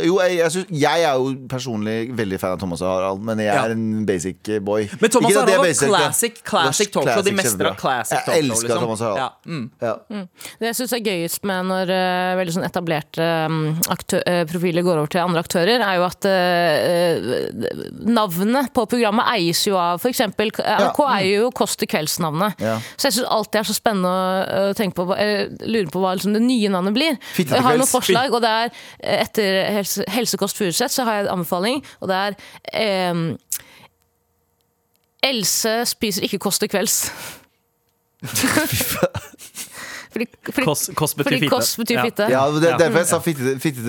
[0.05, 3.41] Jo, jeg, jeg, synes, jeg er jo personlig veldig fan av Thomas og Harald, men
[3.43, 3.75] jeg er Ja.
[3.75, 4.87] en basic boy.
[5.01, 7.23] Men Thomas er Harald var basic, classic, classic talkshow.
[7.25, 8.33] De classic, talkshow.
[8.35, 8.83] Jeg elsker liksom.
[8.85, 9.19] Thomas Harald.
[9.19, 9.65] Ja, mm.
[9.81, 9.93] Ja.
[10.59, 13.25] Det jeg syns er gøyest med når eh, veldig sånn etablerte
[13.91, 17.29] aktø- eh, profiler går over til andre aktører, er jo at eh,
[18.05, 20.21] navnet på programmet eies jo av f.eks.
[20.29, 22.61] NRK eier jo Kåss til kvelds-navnet.
[22.63, 22.77] Ja.
[22.95, 24.13] Så jeg syns alltid er så spennende
[24.69, 25.07] å tenke på
[25.65, 27.17] lure på hva liksom, det nye navnet blir.
[27.39, 28.73] Jeg har noen forslag, og det er
[29.25, 32.37] etter helse, Helsekost Furuseth så har jeg en anbefaling, og det er
[32.73, 33.25] eh,
[35.25, 36.97] Else spiser ikke Kåss til kvelds.
[40.15, 41.55] Fordi, fordi, Kåss- Kåss betyr fordi fitte.
[41.81, 42.27] Betyr fitte.
[42.31, 43.83] Ja, det er derfor jeg sa fitte, til- fitte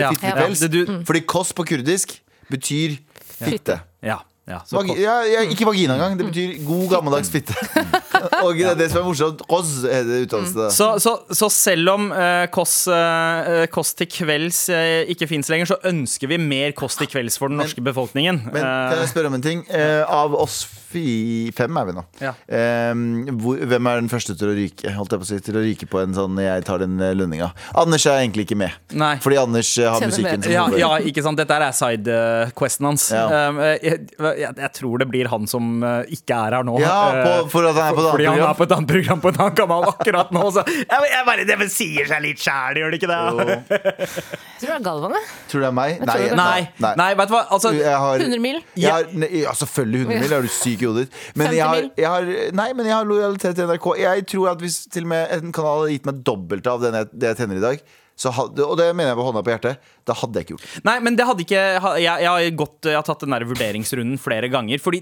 [0.00, 0.10] Ja.
[0.12, 0.34] fitte Ja.
[0.42, 0.60] kvelds.
[0.66, 2.18] Det du- Fordi koss på kurdisk
[2.52, 2.98] betyr
[3.40, 3.80] fitte.
[4.04, 4.18] Ja,
[4.50, 4.60] ja.
[4.74, 6.18] Vagi ja, ja, ikke vagina engang.
[6.20, 7.56] Det betyr god, gammeldags fitte.
[8.44, 9.44] Og det er det som er morsomt.
[9.50, 10.68] Koss er det uttalelse.
[10.68, 10.74] Mm.
[10.76, 15.72] Så, så, så selv om uh, Kåss uh, Kåss til kvelds uh, ikke fins lenger,
[15.72, 18.42] så ønsker vi mer koss til kvelds for den norske befolkningen.
[18.50, 19.62] Men kan Eh, jeg spørre om en ting?
[19.70, 22.04] Eh, av oss fi, fem er vi nå.
[22.22, 22.32] Ja.
[22.46, 22.92] Eh,
[23.40, 25.62] hvor, hvem er den første til å ryke Holdt jeg på å si Til å
[25.64, 27.50] ryke på en sånn jeg tar den eh, lønninga?
[27.78, 28.76] Anders er egentlig ikke med.
[28.98, 29.14] Nei.
[29.22, 31.38] Fordi Anders eh, har musikken ja, ikke sant.
[31.40, 33.06] Dette er side-questen hans.
[33.14, 33.26] Ja.
[34.40, 36.76] Jeg, jeg, tror det blir han som eh, ikke er her nå.
[36.82, 38.56] Ja, på, Eh, for at han er på et fordi annet han er program.
[38.56, 40.44] på et annet program på en annen kanal akkurat nå.
[40.54, 43.20] Så jeg, jeg bare, det sier seg litt sjæl, gjør det ikke det?
[43.30, 44.00] Oh.
[44.60, 45.28] tror det er Galvan, jeg.
[45.50, 46.04] Tror du det er meg?
[46.10, 47.44] Nei, nei, Nei, nei, vet du hva?
[47.56, 48.60] Altså, Jeg har 100 mil.
[48.78, 49.08] Jeg har,
[49.44, 50.36] ja, selvfølgelig 100 mil.
[50.38, 51.22] Er du syk i hodet ditt?
[51.40, 52.28] Men jeg har, jeg har,
[52.62, 53.90] nei, men jeg har lojalitet til NRK.
[54.00, 57.00] Jeg tror at hvis til og med en kanal hadde gitt meg dobbelt av den
[57.00, 57.82] jeg, det jeg tenner i dag,
[58.28, 60.66] hadde, og det mener jeg på hånda på hjertet, det hadde jeg ikke gjort.
[60.84, 64.20] Nei, men det hadde ikke Jeg, jeg, har, gått, jeg har tatt den der vurderingsrunden
[64.20, 64.82] flere ganger.
[64.82, 65.00] Fordi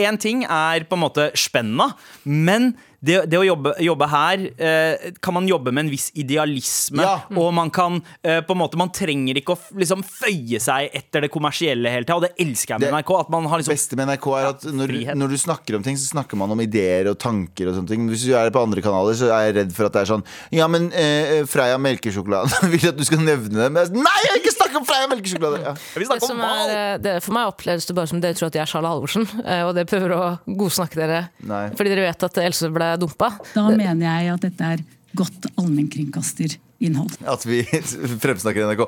[0.00, 1.90] én ting er på en måte spenna,
[2.24, 2.72] men
[3.04, 7.04] det, det å jobbe, jobbe her eh, kan man jobbe med en viss idealisme.
[7.04, 7.16] Ja.
[7.36, 11.26] Og man kan eh, på en måte Man trenger ikke å liksom føye seg etter
[11.26, 12.16] det kommersielle hele tida.
[12.18, 13.12] Og det elsker jeg med Det NRK.
[13.20, 15.98] At man har liksom beste med NRK er at når, når du snakker om ting,
[16.00, 18.08] så snakker man om ideer og tanker og sånne ting.
[18.10, 20.24] Hvis du er på andre kanaler, så er jeg redd for at det er sånn
[20.54, 23.68] Ja, men eh, Freia melkesjokolade vil at du skal nevne det.
[23.70, 25.62] Men jeg, Nei, jeg vil ikke snakke om Freia melkesjokolade!
[25.64, 25.74] Ja.
[25.94, 28.38] Vi Det snakker som om er, eh, det, for meg oppleves det bare som dere
[28.38, 30.22] tror at jeg er Charles Halvorsen, eh, og det prøver å
[30.64, 31.64] godsnakke dere Nei.
[31.76, 33.32] fordi dere vet at Else ble dumpa.
[33.54, 37.16] Da mener jeg at dette er godt allmennkringkasterinnhold.
[37.30, 37.62] At vi
[38.24, 38.82] fremsnakker NRK.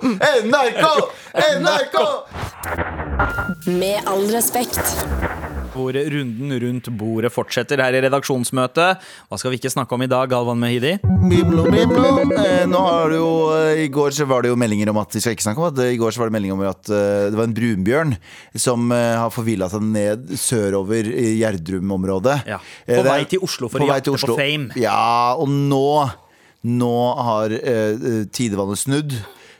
[0.47, 0.85] NRK!
[1.62, 1.97] NRK!
[3.71, 4.83] Med all respekt.
[5.77, 9.03] Hvor runden rundt bordet fortsetter her i redaksjonsmøtet.
[9.29, 10.95] Hva skal vi ikke snakke om i dag, Galvan Mehidi?
[11.29, 12.05] Biblo, biblo.
[12.41, 15.12] Eh, nå har du jo, eh, I går så var det jo meldinger om at
[15.12, 16.89] Vi skal ikke snakke om at eh, I går så var det meldinger om at
[16.89, 18.15] eh, det var en brunbjørn
[18.67, 22.39] som eh, har forvilla seg ned sørover i Gjerdrum-området.
[22.49, 22.61] Ja.
[22.87, 24.73] Eh, På vei til Oslo for å jakte på fame.
[24.81, 25.85] Ja, og nå
[26.67, 27.53] Nå har
[28.35, 29.12] tidevannet snudd.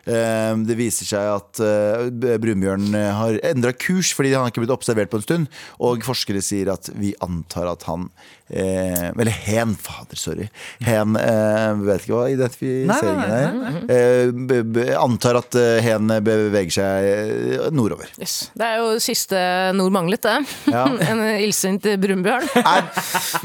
[0.07, 4.63] Eh, Det viser seg at brunbjørnen brunbjørn eh, har endra kurs fordi han har ikke
[4.65, 5.49] blitt observert på en stund.
[5.83, 8.09] Og forskere sier at vi antar at han
[8.51, 10.49] eh, Eller hen, fader, sorry.
[10.87, 13.81] Hen eh, Vet ikke hva identifiseringen er.
[13.97, 18.11] Eh, antar at eh, hen beveger seg eh, nordover.
[18.21, 18.51] Yes.
[18.57, 19.41] Det er jo siste
[19.77, 20.39] nord manglet, det.
[20.73, 20.87] Ja.
[21.11, 22.49] en illsint brunbjørn.
[22.63, 22.89] Er,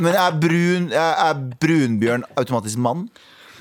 [0.01, 3.07] men er, brun, er brunbjørn automatisk mann?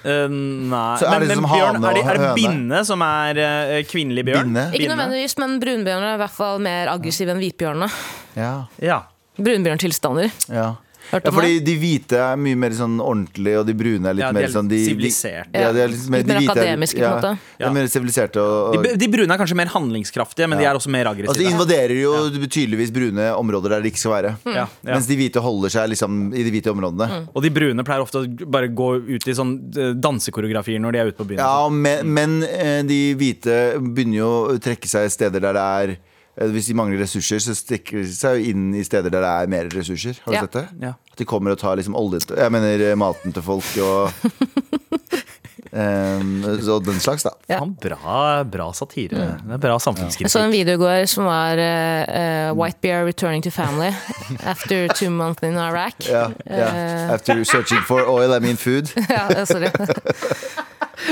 [0.04, 2.82] Eh, nei Så er men, det men som bjørn, hane er det, er det binne
[2.88, 4.50] som er uh, kvinnelig bjørn?
[4.50, 4.66] Binne?
[4.76, 7.90] Ikke nødvendigvis, men brunbjørner er i hvert fall mer aggressive enn hvitbjørnene.
[8.38, 8.52] Ja.
[8.84, 9.02] Ja.
[9.40, 10.32] Brunbjørntilstander.
[10.52, 10.70] ja.
[11.10, 14.30] Ja, fordi de hvite er mye mer sånn ordentlige, og de brune er litt Ja,
[14.32, 15.62] de mer er sånn de, siviliserte.
[15.64, 17.32] Ja, de er litt, mer, Litt mer de er- akademiske, på en ja, måte.
[17.58, 20.68] De er mer siviliserte og, De, og de brune er kanskje mer handlingskraftige, men de
[20.70, 22.12] er også mer Altså, de invaderer jo
[22.46, 24.32] tydeligvis brune områder der de ikke skal være.
[24.44, 24.54] Mm.
[24.54, 24.92] Ja, ja.
[24.94, 27.24] Mens de hvite holder seg liksom i de hvite områdene.
[27.34, 31.02] Og de brune pleier ofte å bare gå ut i sånn eh, dansekoreografier når de
[31.02, 31.42] er ute på byen.
[31.42, 35.96] Ja, men, men eh, de hvite begynner jo å trekke seg steder der det er
[36.36, 39.68] Hvis de mangler ressurser, så stikker de seg inn i steder der det er mer
[39.74, 40.20] ressurser.
[40.24, 40.40] Har du Ja.
[40.46, 40.68] sett det?
[40.80, 40.92] Ja.
[41.12, 44.12] At de kommer og tar liksom olje Jeg mener eh, maten til folk og
[45.72, 47.30] um, Så den slags, da.
[47.50, 47.60] Ja.
[47.66, 49.36] Bra, bra satire.
[49.42, 50.50] Det er bra Jeg så en samfunnskritikk.
[50.52, 53.90] video i går som var eh, eh, 'White bear returning to family
[54.44, 56.08] after two months in Iraq'.
[56.08, 57.12] Ja, ja.
[57.14, 58.90] After searching for oil, I mean food.
[59.10, 59.68] Ja, eh, sorry.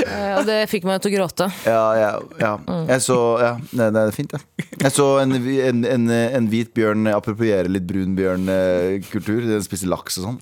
[0.05, 1.49] Eh, og det fikk meg til å gråte.
[1.67, 2.53] Ja, ja, ja.
[2.91, 4.67] Jeg så Ja, det, det er fint, det.
[4.79, 9.45] Jeg så en, en, en, en hvit bjørn appropriere litt brun bjørn-kultur.
[9.49, 10.41] Den spiser laks og sånn.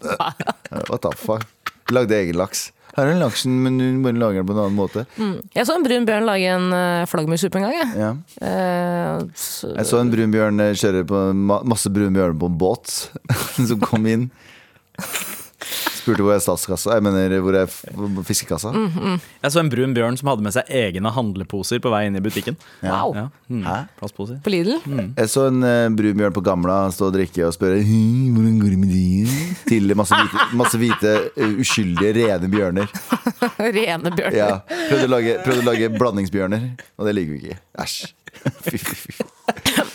[0.87, 1.47] What the fuck?
[1.93, 2.71] Lagde egen laks.
[2.97, 5.03] Her er laksen, men hun bare lager den på en annen måte.
[5.53, 7.75] Jeg så en brun bjørn lage en uh, flaggermussuppe en gang.
[7.77, 7.89] Jeg.
[8.01, 8.09] Ja.
[8.41, 12.49] Eh, så, Jeg så en brun bjørn eh, kjøre på ma masse brune bjørner på
[12.49, 12.95] en båt
[13.69, 14.25] som kom inn.
[16.07, 17.67] Spurte hvor er statskassa Jeg mener hvor er
[18.27, 18.71] fiskekassa.
[18.71, 22.21] Jeg så en brun bjørn som hadde med seg egne handleposer på vei inn i
[22.23, 22.55] butikken.
[22.85, 23.11] wow.
[23.17, 23.25] Ja.
[23.51, 23.63] Mm.
[23.65, 23.75] Hæ?
[23.99, 24.39] Plastposer.
[24.43, 24.77] På Lidl?
[25.17, 28.55] Jeg så en uh, brun bjørn på Gamla stå og drikke og spørre «Hm, hvordan
[28.61, 29.35] går det med de?
[29.67, 32.91] Til masse hvite, masse hvite uh, uskyldige, rene bjørner.
[33.77, 34.37] Rene bjørner.
[34.37, 37.59] Ja, prøvde, å lage, prøvde å lage blandingsbjørner, og det liker vi ikke.
[37.83, 37.99] Æsj.
[38.67, 39.23] Fy, fy, fy.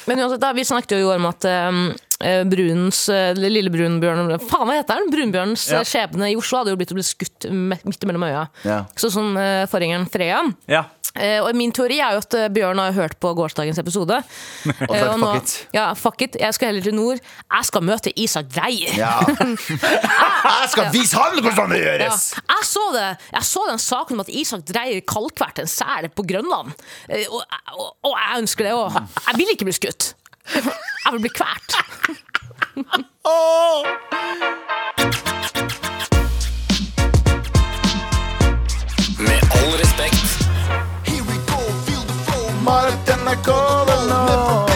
[0.08, 1.84] Men uansett, da, vi snakket jo i går om at um,
[2.22, 5.10] eh, brunens eh, lille brunbjørn Faen, hva heter den?
[5.12, 5.80] Brunbjørnens Ja.
[5.82, 8.46] eh, skjebne i Oslo hadde jo blitt å bli skutt midt mellom øya.
[8.64, 8.80] Ja.
[8.96, 10.42] Sånn som uh, forgjengeren Freya.
[10.70, 10.84] Ja.
[11.12, 14.16] Uh, og min teori er jo at Bjørn har hørt på gårsdagens episode.
[14.88, 15.56] Og sagt nå- fuck it.
[15.76, 16.38] Ja, fuck it.
[16.40, 17.20] Jeg skal heller til nord.
[17.20, 18.94] Jeg skal møte Isak Dreyer.
[18.96, 19.18] Ja.
[19.82, 21.90] Jeg skal vise han hvordan det Ja.
[21.98, 22.30] gjøres!
[22.40, 23.04] Jeg så det
[23.34, 26.72] Jeg så den saken om at Isak Dreyer kaldkverte en sel på Grønland.
[27.10, 27.42] Uh, Og,
[27.76, 28.96] og, og jeg ønsker det òg.
[29.28, 30.12] Jeg vil ikke bli skutt.
[30.52, 31.76] Jeg vil bli kvalt.
[39.18, 40.26] Med all respekt.
[42.64, 43.48] Marit NRK,
[43.86, 44.20] vel nå.
[44.28, 44.71] Ja,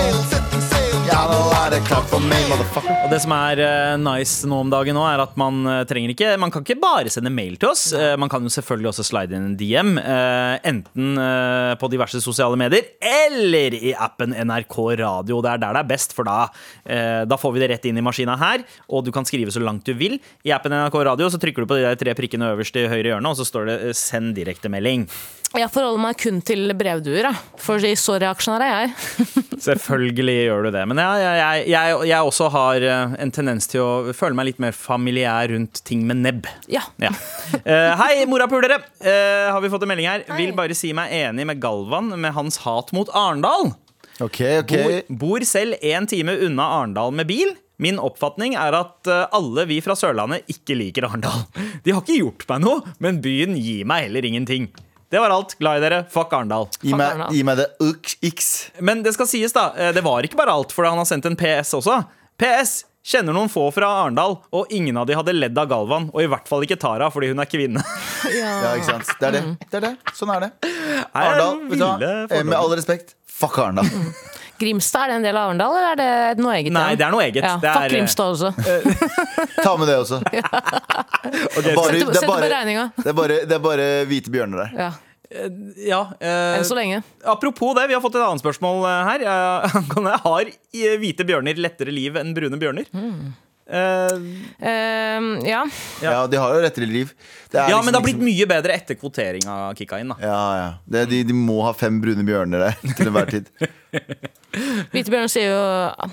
[1.86, 2.94] klart for meg, motherfucker.
[3.06, 6.12] Og det som er eh, nice nå om dagen, nå er at man eh, trenger
[6.12, 7.84] ikke Man kan ikke bare sende mail til oss.
[7.94, 9.92] Eh, man kan jo selvfølgelig også slide inn en DM.
[10.00, 15.40] eh, enten eh, på diverse sosiale medier eller i appen NRK Radio.
[15.44, 16.48] Det er der det er best, for da,
[16.84, 18.66] eh, da får vi det rett inn i maskina her.
[18.90, 20.18] Og du kan skrive så langt du vil.
[20.46, 23.14] I appen NRK Radio så trykker du på de der tre prikkene øverst i høyre
[23.14, 25.06] hjørne, og så står det eh, 'send direktemelding'.
[25.56, 27.28] Jeg forholder meg kun til brevduer,
[27.60, 29.26] for så reaksjonær er jeg.
[29.66, 30.82] Selvfølgelig gjør du det.
[30.90, 34.60] Men jeg, jeg, jeg, jeg også har eh, en tendens til å føle meg litt
[34.62, 36.50] mer familiær rundt ting med nebb.
[36.68, 36.84] Ja.
[37.00, 37.14] Ja.
[37.64, 38.82] Uh, hei, morapulere!
[39.00, 40.26] Uh, har vi fått en melding her?
[40.36, 43.72] Vil bare si meg enig med Galvan med hans hat mot Arendal.
[44.20, 44.74] Ok, ok.
[44.76, 47.56] Bor, bor selv én time unna Arendal med bil.
[47.82, 51.44] Min oppfatning er at eh, alle vi fra Sørlandet ikke liker Arendal.
[51.84, 54.70] De har ikke gjort meg noe, men byen gir meg heller ingenting.
[55.10, 55.54] Det var alt.
[55.60, 56.02] Glad i dere.
[56.10, 56.66] Fuck Arendal.
[56.82, 57.68] Gi meg, gi meg det
[58.26, 58.70] X.
[58.82, 59.68] Men det skal sies, da.
[59.78, 62.00] eh, Det var ikke bare alt, for han har sendt en PS også.
[62.40, 62.84] PS!
[63.06, 66.08] Kjenner noen få fra Arendal, og ingen av de hadde ledd av Galvan.
[66.10, 67.84] Og i hvert fall ikke Tara, fordi hun er kvinne.
[68.26, 69.12] Ja, ikke sant?
[69.20, 69.42] Det er det.
[69.70, 69.92] det, er det.
[70.18, 70.48] Sånn er det.
[71.14, 71.92] Arendal, vet du hva?
[72.00, 73.86] ville Eh, med all respekt, fuck Arendal.
[74.58, 76.00] Grimstad, er det en del av Arendal, eller er
[76.34, 76.72] det noe eget?
[76.74, 77.42] Nei, det er noe eget.
[77.44, 78.52] Ja, Det fuck er- Grimstad også.
[79.66, 80.20] Ta med det også.
[80.32, 80.42] ja.
[80.46, 81.74] okay.
[81.74, 82.86] bare, Sett det er på bare, regninga.
[82.96, 84.78] det er bare, det er bare hvite bjørner der.
[84.86, 84.92] Ja.
[85.82, 87.00] Ja, eh, Enn så lenge.
[87.26, 89.24] apropos det, vi har fått et annet spørsmål eh, her.
[89.26, 92.86] Eh, Har eh, hvite bjørner lettere liv enn brune bjørner?
[92.94, 93.32] Mm.
[93.66, 94.18] Eh,
[94.62, 95.64] Ehm, ja.
[96.02, 97.10] Ja, de har jo rettere liv.
[97.50, 100.12] Det er ja, liksom men det har blitt ikke mye bedre etter kvoteringa kicka inn.
[100.14, 100.68] da Ja, ja.
[100.86, 103.50] Det, de, de må ha fem brune bjørner der til enhver tid.
[104.92, 106.10] Hvitebjørn sier jo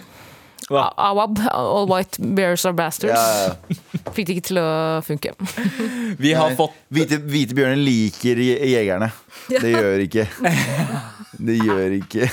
[0.72, 0.86] Hva?
[1.12, 3.14] Awab, all white bears are bastards.
[3.14, 3.78] Ja, ja.
[4.16, 4.68] Fikk det ikke til å
[5.06, 5.34] funke.
[6.24, 9.12] Vi har fått Hvite, hvite bjørner liker je- jegerne.
[9.52, 10.26] Det gjør ikke
[11.44, 12.30] Det gjør ikke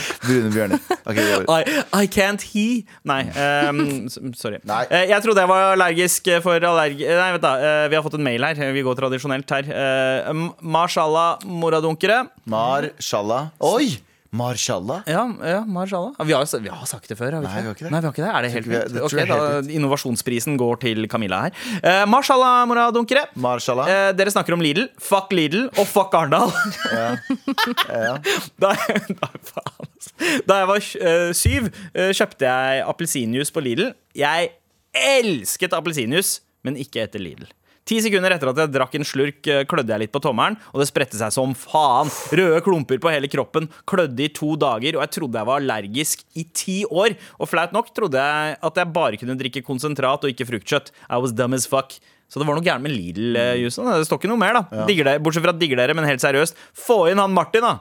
[0.26, 0.82] Brune bjørner.
[1.02, 1.24] Okay.
[1.48, 3.22] I, I can't he Nei,
[3.68, 4.60] um, sorry.
[4.68, 4.84] Nei.
[4.88, 7.04] Eh, jeg trodde jeg var allergisk for allergi...
[7.08, 8.62] Nei, vent da, eh, vi har fått en mail her.
[8.76, 9.68] Vi går tradisjonelt her.
[9.72, 12.24] Uh, Mashallah moradunkere.
[12.48, 13.52] Marshallah.
[13.72, 14.11] Oi!
[14.32, 15.02] Marshallah.
[15.06, 16.14] Ja, ja marshallah.
[16.24, 17.90] Vi har, vi har sagt det før, har vi Nei, vi har ikke det.
[17.92, 18.30] Nei, vi har ikke det.
[18.32, 21.08] Er det helt tror vi- det Ok, tror jeg er da, helt Innovasjonsprisen går til
[21.12, 21.52] Camilla her.
[21.84, 23.26] Uh, mashallah moradunkere.
[23.36, 23.90] Marshallah.
[23.92, 24.86] Eh, dere snakker om Lidl.
[24.98, 26.48] Fuck Lidl og fuck Arendal.
[26.92, 27.16] Ja.
[28.62, 30.12] Da, da, altså.
[30.48, 33.90] da jeg var uh, syv, uh, kjøpte jeg appelsinjuice på Lidl.
[34.16, 34.52] Jeg
[34.96, 37.48] elsket appelsinjuice, men ikke etter Lidl.
[37.88, 40.78] Ti sekunder etter at jeg drakk en slurk, eh, klødde jeg litt på tommelen, og
[40.78, 42.12] det spredte seg som faen.
[42.30, 46.22] Røde klumper på hele kroppen, klødde i to dager, og jeg trodde jeg var allergisk
[46.38, 47.16] i ti år.
[47.42, 50.94] Og flaut nok trodde jeg at jeg bare kunne drikke konsentrat og ikke fruktkjøtt.
[51.10, 51.98] I was dumb as fuck.
[52.30, 53.90] Så det var noe gærent med Lidl-jusen.
[53.98, 54.62] Det står ikke noe mer, da.
[54.72, 54.86] Ja.
[54.88, 56.56] dere, bortsett fra digger dere, men helt seriøst.
[56.72, 57.80] Få inn han Martin, da!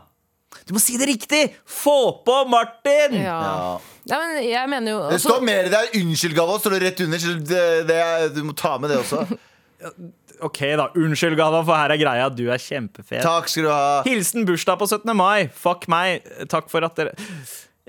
[0.67, 1.45] Du må si det riktig!
[1.63, 3.15] Få på Martin!
[3.21, 3.37] Ja.
[3.37, 3.69] Ja.
[4.09, 5.95] ja, men jeg mener jo Det står mer i deg.
[6.01, 6.59] Unnskyld, Galvan.
[6.59, 7.23] Står det rett under.
[7.23, 8.01] Så det, det
[8.35, 9.23] du må ta med det også.
[10.41, 10.87] Ok, da.
[10.97, 12.29] Unnskyld, Gava, for her er greia.
[12.33, 13.21] Du er kjempefet.
[13.25, 13.81] Takk skal du ha.
[14.07, 15.11] Hilsen bursdag på 17.
[15.17, 15.49] mai.
[15.53, 16.23] Fuck meg.
[16.49, 17.13] Takk for at dere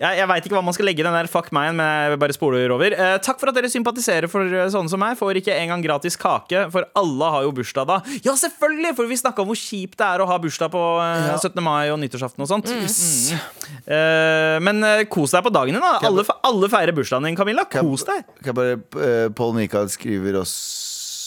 [0.02, 2.18] Jeg, jeg veit ikke hva man skal legge i den der fuck meg-en, men jeg
[2.18, 2.94] bare spoler over.
[2.96, 5.18] Eh, takk for at dere sympatiserer for eh, sånne som meg.
[5.20, 7.98] Får ikke engang gratis kake, for alle har jo bursdag da.
[8.24, 8.94] Ja, selvfølgelig!
[8.98, 11.37] For vi snakka om hvor kjipt det er å ha bursdag på eh, Ja.
[11.38, 11.61] 17.
[11.62, 12.72] mai og nyttårsaften og sånt.
[12.72, 13.38] Mm.
[13.87, 16.00] Eh, men eh, kos deg på dagen din, da.
[16.09, 17.68] Alle, fe- alle feirer bursdagen din, Camilla.
[17.70, 18.24] Kos deg.
[18.42, 20.57] Kan jeg bare uh, Paul Mikael skriver oss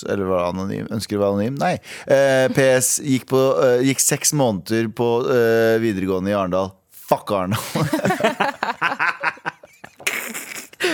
[0.10, 0.88] Eller var anonym?
[0.94, 1.60] Ønsker å være anonym?
[1.62, 1.76] Nei.
[2.12, 6.74] Eh, PS gikk, på, eh, gikk seks måneder på eh, videregående i Arendal.
[7.06, 7.62] Fuck Arendal.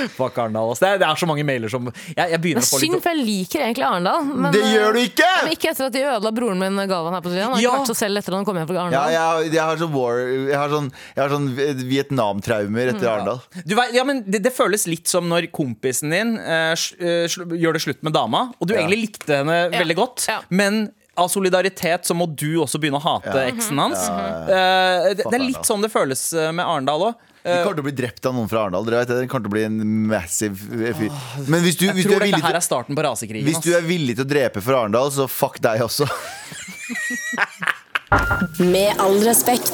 [0.10, 0.74] Fuck Arendal.
[0.80, 3.12] Det, er- det er så mange mailer som Jeg, jeg begynner å få Synd, for
[3.14, 4.24] jeg liker egentlig Arendal.
[4.26, 5.30] Men, Det eh, gjør du ikke!
[5.44, 7.44] Men ikke etter at de ødela broren min Galvan her på siden.
[7.44, 7.70] Han har Ja.
[7.72, 9.04] ikke vært så selv etter at han kom hjem fra Ja,
[9.42, 11.50] jeg, jeg har sånn war Jeg har sånn, jeg sånn
[11.92, 13.42] Vietnam-traumer etter Arendal.
[13.66, 13.86] Ja.
[13.94, 18.02] ja, men det, det føles litt som når kompisen din uh, eh, gjør det slutt
[18.04, 18.82] med dama, og du Ja.
[18.82, 20.40] egentlig likte henne veldig godt, Ja.
[20.50, 23.50] men av solidaritet så må du også begynne å hate Ja.
[23.52, 24.00] eksen hans.
[24.10, 27.16] Eh, det, det er litt sånn det føles eh, med Arendal òg.
[27.42, 28.84] De kommer til å bli drept av noen fra Arendal.
[28.86, 29.78] Dere vet det, det kommer til å bli en
[30.12, 31.12] massive fyr.
[31.48, 33.46] Men hvis du, hvis, du er villig her til, er starten på rasekrigen.
[33.48, 36.06] hvis du er villig til å drepe for Arendal, så fuck deg også.
[38.74, 39.74] Med all respekt.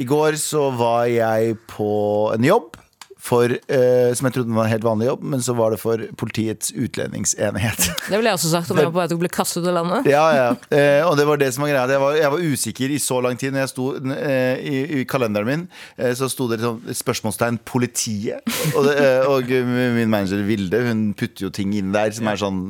[0.00, 1.90] I går så var jeg på
[2.34, 2.76] en jobb
[3.20, 6.02] for, eh, som jeg trodde var en helt vanlig jobb, men så var det for
[6.20, 7.86] Politiets utlendingsenhet.
[8.10, 9.70] Det ville jeg også sagt om jeg var på vei til å bli kastet ut
[9.70, 10.08] av landet.
[10.10, 10.48] Ja, ja.
[10.74, 11.84] Eh, og det var det som var greia.
[11.90, 13.54] Jeg var, jeg var usikker i så lang tid.
[13.54, 15.66] Når jeg sto eh, i, i kalenderen min,
[16.00, 18.50] eh, så sto det sånn spørsmålstegn 'politiet'.
[18.74, 22.40] Og, det, eh, og min manager Vilde Hun putter jo ting inn der som er
[22.40, 22.60] sånn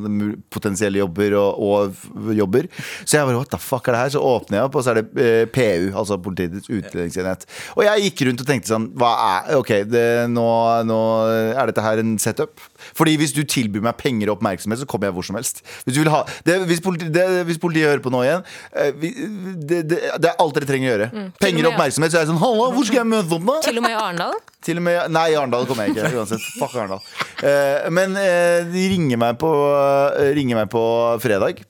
[0.53, 2.69] potensielle jobber og, og jobber.
[3.05, 4.13] Så jeg bare what the fuck er det her?
[4.17, 7.47] Så åpner jeg opp, og så er det eh, PU, altså Politiets utlendingsenhet.
[7.77, 10.39] Og jeg gikk rundt og tenkte sånn Hva er Ok, det, nå,
[10.87, 10.98] nå
[11.31, 12.61] er dette her en setup.
[12.96, 15.62] Fordi hvis du tilbyr meg penger og oppmerksomhet, så kommer jeg hvor som helst.
[15.85, 18.92] Hvis, du vil ha, det, hvis, politi, det, hvis politiet hører på nå igjen eh,
[18.96, 21.26] det, det, det er alt dere trenger å gjøre.
[21.42, 22.14] Penger og oppmerksomhet.
[22.14, 23.59] Så er jeg sånn Halla, hvor skal jeg møte opp, da?
[23.66, 24.40] Til og med i Arendal.
[24.66, 26.14] Til og med, nei, i Arendal kommer jeg ikke.
[26.20, 26.49] Uansett.
[26.61, 27.05] Fuck Arendal.
[27.41, 29.53] Eh, men eh, de ringer meg på,
[30.36, 30.82] ringer meg på
[31.22, 31.64] fredag,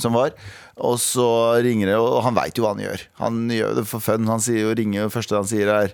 [0.00, 0.34] som var.
[0.82, 1.28] Og så
[1.62, 3.06] ringer det, og han veit jo hva han gjør.
[3.20, 4.28] Han gjør det for fun.
[4.30, 5.92] Han sier jo, ringer jo, første han sier, er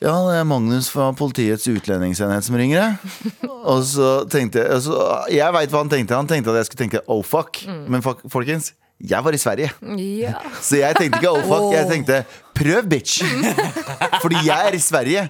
[0.00, 2.80] ja, det er Magnus fra Politiets utlendingsenhet som ringer.
[2.80, 3.32] jeg.
[3.60, 4.96] Og så tenkte jeg altså,
[5.28, 6.16] Jeg veit hva han tenkte.
[6.16, 7.60] Han tenkte at jeg skulle tenke oh fuck.
[7.68, 9.70] Men fuck, folkens, jeg var i Sverige.
[10.00, 10.38] Ja.
[10.66, 12.22] Så jeg tenkte ikke oh fuck, jeg tenkte
[12.56, 13.20] prøv, bitch.
[14.24, 15.28] Fordi jeg er i Sverige.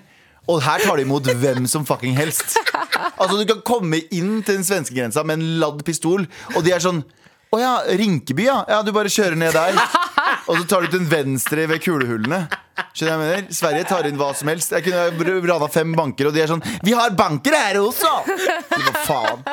[0.51, 2.57] Og her tar de imot hvem som fucking helst.
[3.21, 6.25] Altså Du kan komme inn til den svenske grensa med en ladd pistol,
[6.57, 7.03] og de er sånn
[7.51, 8.61] Å ja, Rinkeby, ja.
[8.71, 8.81] ja.
[8.87, 9.75] Du bare kjører ned der.
[10.49, 12.41] Og så tar du til den venstre ved kulehullene.
[12.95, 13.45] Skjønner jeg mener?
[13.55, 14.73] Sverige tar inn hva som helst.
[14.73, 18.11] Jeg kunne rana fem banker, og de er sånn Vi har banker her også!
[18.25, 19.45] Så Hva faen?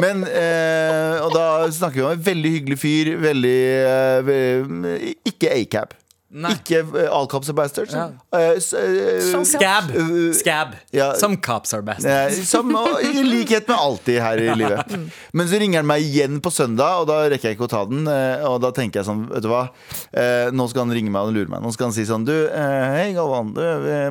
[0.00, 3.12] Men eh, Og da snakker vi om en veldig hyggelig fyr.
[3.20, 3.56] Veldig
[4.34, 5.96] eh, Ikke acab.
[6.30, 6.52] Nei.
[6.54, 7.90] Ikke eh, all cops are bastards.
[7.94, 9.88] Eh, s- eh, Scab.
[9.90, 10.76] Uh, Scab.
[10.94, 11.08] ja.
[11.18, 12.38] Some cops are bastards.
[12.48, 12.70] Som
[13.02, 14.94] i likhet med alltid her i livet.
[15.34, 17.80] Men så ringer han meg igjen på søndag, og da rekker jeg ikke å ta
[17.90, 18.06] den.
[18.46, 19.64] Og da tenker jeg sånn, vet du hva
[20.10, 21.60] Eh, Nå skal han ringe meg og lure meg.
[21.62, 23.60] Nå skal han si sånn Du, hei Galvan, du,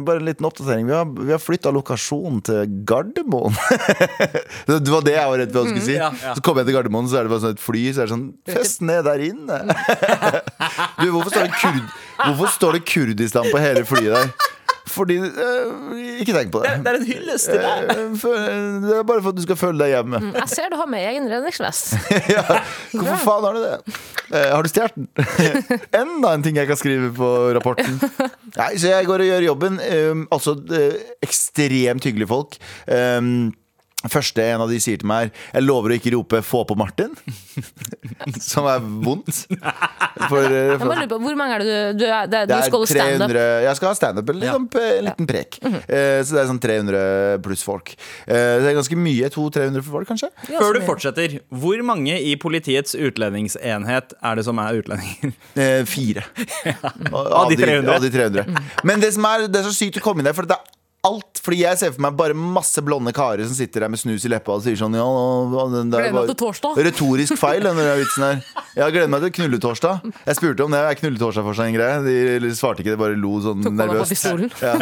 [0.07, 0.85] bare en liten oppdatering.
[0.87, 3.55] Vi har, vi har flytta lokasjon til Gardermoen.
[4.69, 5.95] det var det jeg var redd for han skulle si.
[5.97, 6.35] ja, ja.
[6.37, 7.83] Så kommer jeg til Gardermoen, så er det bare sånn et fly.
[7.95, 8.27] Så er det sånn
[8.59, 9.59] Fest ned der inne.
[10.99, 11.83] du, hvorfor står det, kurd,
[12.25, 14.31] hvorfor står det Kurdistan på hele flyet der?
[14.89, 16.71] Fordi øh, Ikke tenk på det.
[16.83, 17.91] Det er en hyllest til deg.
[17.93, 18.15] Eh,
[18.83, 20.21] Det er bare for at du skal føle deg hjemme.
[20.33, 21.93] Jeg ser du har med egen redningsvest.
[22.35, 22.41] ja.
[22.95, 23.99] Hvorfor faen har du det?
[24.33, 25.07] Eh, har du stjålet den?
[26.01, 27.99] Enda en ting jeg kan skrive på rapporten.
[28.57, 29.79] Nei, Så jeg går og gjør jobben.
[29.93, 30.57] Um, altså
[31.25, 32.57] ekstremt hyggelige folk.
[32.89, 33.51] Um,
[34.07, 36.75] Første en av de sier til meg er Jeg lover å ikke rope 'få på
[36.79, 37.17] Martin'.
[38.51, 39.41] Som er vondt.
[39.49, 42.47] For, eh, Jeg må lure på, Hvor mange er det du, du, er, det, det
[42.47, 43.27] du er skal holde standup?
[43.27, 45.59] 300 Jeg skal ha standup, en liten, en liten prek.
[45.65, 47.91] Eh, så det er sånn 300 pluss folk.
[48.23, 49.27] Uh, det er ganske mye.
[49.35, 50.31] 200-300 folk, kanskje.
[50.47, 55.35] Før du fortsetter, hvor mange i politiets utlendingsenhet er det som er utlendinger?
[55.59, 56.23] Uh, fire.
[57.11, 57.95] Av de 300.
[57.95, 58.59] Av de 300.
[58.87, 60.78] Men det som er, det er så sykt å komme inn der, for det er
[61.07, 61.39] alt.
[61.43, 64.31] Fordi jeg ser for meg bare masse blonde karer som sitter der med snus i
[64.31, 65.05] leppa og sier sånn ja,
[65.73, 66.29] den der var.
[66.79, 68.41] Retorisk feil, den der vitsen her.
[68.77, 70.07] Jeg gleder meg til knulletorsdag.
[70.27, 70.81] Jeg spurte om det.
[70.85, 72.23] Er knulletorsdag seg en greie?
[72.41, 74.27] De svarte ikke, de bare lo sånn Tok nervøst.
[74.63, 74.75] Ja.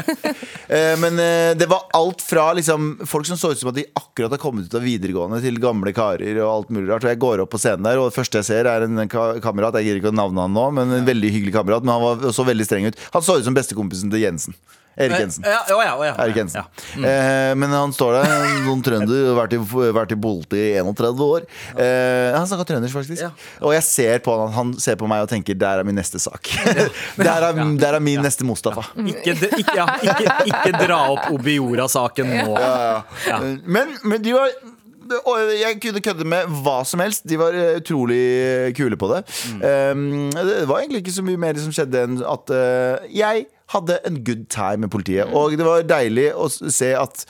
[0.67, 3.85] Eh, Men eh, det var alt fra liksom, folk som så ut som at de
[3.97, 7.05] akkurat har kommet ut av videregående, til gamle karer og alt mulig rart.
[7.07, 9.77] Og jeg går opp på scenen der, og det første jeg ser, er en kamerat.
[9.79, 11.85] Jeg gir ikke navnet navne han nå, men en veldig hyggelig kamerat.
[11.85, 12.99] Men han var så veldig streng ut.
[13.13, 14.57] Han så ut som bestekompisen til Jensen.
[14.97, 15.43] Erik Jensen.
[15.45, 16.13] Ja, ja, ja, ja.
[16.23, 16.63] Erik Jensen.
[16.97, 17.09] Ja.
[17.09, 19.59] Eh, men han står der, noen trønder, vært i,
[19.93, 21.45] vært i politi i 31 år.
[21.77, 23.43] Eh, han snakka trøndersk, faktisk.
[23.61, 26.21] Og jeg ser på han, han ser på meg og tenker der er min neste
[26.21, 26.49] sak.
[27.19, 28.87] der, er, der er min neste Mustafa.
[28.97, 32.57] Ikke, ikke, ikke, ikke dra opp Obiora-saken nå.
[32.57, 33.37] Ja.
[33.65, 34.49] Men, men de var
[35.07, 37.23] og jeg kunne kødde med hva som helst.
[37.29, 39.21] De var eh, utrolig kule på det.
[39.93, 43.97] Um, det var egentlig ikke så mye mer som skjedde enn at uh, jeg hadde
[44.07, 45.27] en good time med politiet.
[45.35, 47.23] Og det var deilig å se at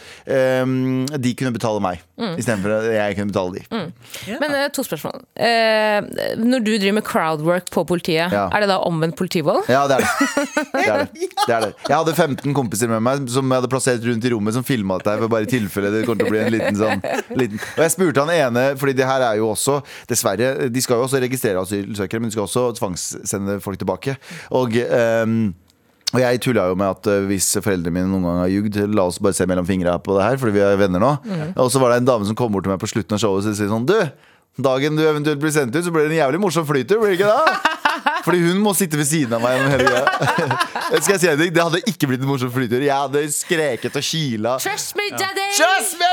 [0.64, 2.04] um, de kunne betale meg,
[2.38, 3.84] istedenfor at jeg kunne betale de.
[4.42, 5.22] Men eh, to spørsmål.
[5.34, 5.98] Eh,
[6.42, 8.48] når du driver med crowdwork på politiet, Ja.
[8.54, 9.66] er det da omvendt politivold?
[9.72, 10.30] Ja, det er det.
[10.74, 11.28] det, er det.
[11.48, 11.72] det, er det.
[11.88, 15.00] Jeg hadde 15 kompiser med meg som jeg hadde plassert rundt i rommet, som filma
[15.02, 17.02] dette for bare i tilfelle det kommer til å bli en liten sånn
[17.38, 17.62] liten.
[17.76, 19.80] Og jeg spurte han ene, fordi det her er jo også
[20.10, 24.18] Dessverre, de skal jo også registrere asylsøkere, men de skal også tvangssende folk tilbake.
[24.58, 25.50] Og ehm,
[26.14, 29.08] og jeg tulla jo med at eh, hvis foreldrene mine noen gang har ljugd, la
[29.10, 31.12] oss bare se mellom fingra på det her, fordi vi er venner nå.
[31.60, 33.50] Og så var det en dame som kom bort til meg på slutten av showet
[33.52, 33.98] og sier sånn Du,
[34.64, 37.20] dagen du eventuelt blir sendt ut, så blir det en jævlig morsom flytur, blir det
[37.20, 37.76] ikke det?
[38.28, 40.06] Fordi hun må sitte ved siden av meg hele greia.
[41.04, 41.52] Skal jeg si en ting?
[41.56, 42.80] Det hadde ikke blitt en morsom flytur.
[42.84, 44.56] Jeg hadde skreket og kila.
[44.64, 45.48] Trust me, daddy!
[45.58, 46.12] Trust me,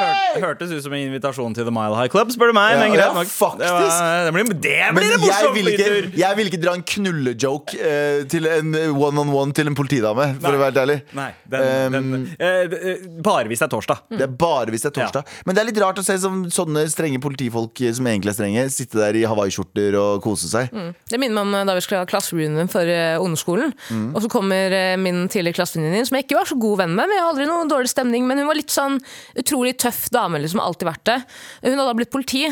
[0.00, 0.42] daddy!
[0.44, 2.74] Hørtes ut som en invitasjon til The Mile High Club, spør du meg.
[2.74, 3.30] Ja, men greit ja, nok.
[3.60, 6.08] Det, var, det blir, det Men blir en jeg morsom vil, ikke, flytur!
[6.20, 10.58] jeg vil ikke dra en knullejoke eh, til en one-on-one til en politidame, for Nei.
[10.58, 10.98] å være helt ærlig.
[11.20, 12.24] Nei, den, den, Um, den,
[12.70, 14.00] d- eh, bare hvis det er torsdag.
[14.18, 15.30] Det er bare hvis det er torsdag.
[15.46, 18.38] Men det er litt rart å se som sånne strenge politifolk eh, som egentlig er
[18.38, 20.72] strenge, sitte der i hawaiiskjorter og kose seg.
[21.10, 23.74] Det minner meg om eh, da vi skulle ha klassereunion for eh, ungdomsskolen.
[24.14, 26.94] Og så kommer eh, min tidligere klassevenninne inn, som jeg ikke var så god venn
[26.96, 27.04] med.
[27.06, 28.96] Men jeg har aldri noe dårlig stemning Men hun var litt sånn
[29.38, 30.60] utrolig tøff dame, liksom.
[30.60, 31.16] Alltid vært det.
[31.64, 32.44] Hun hadde da blitt politi,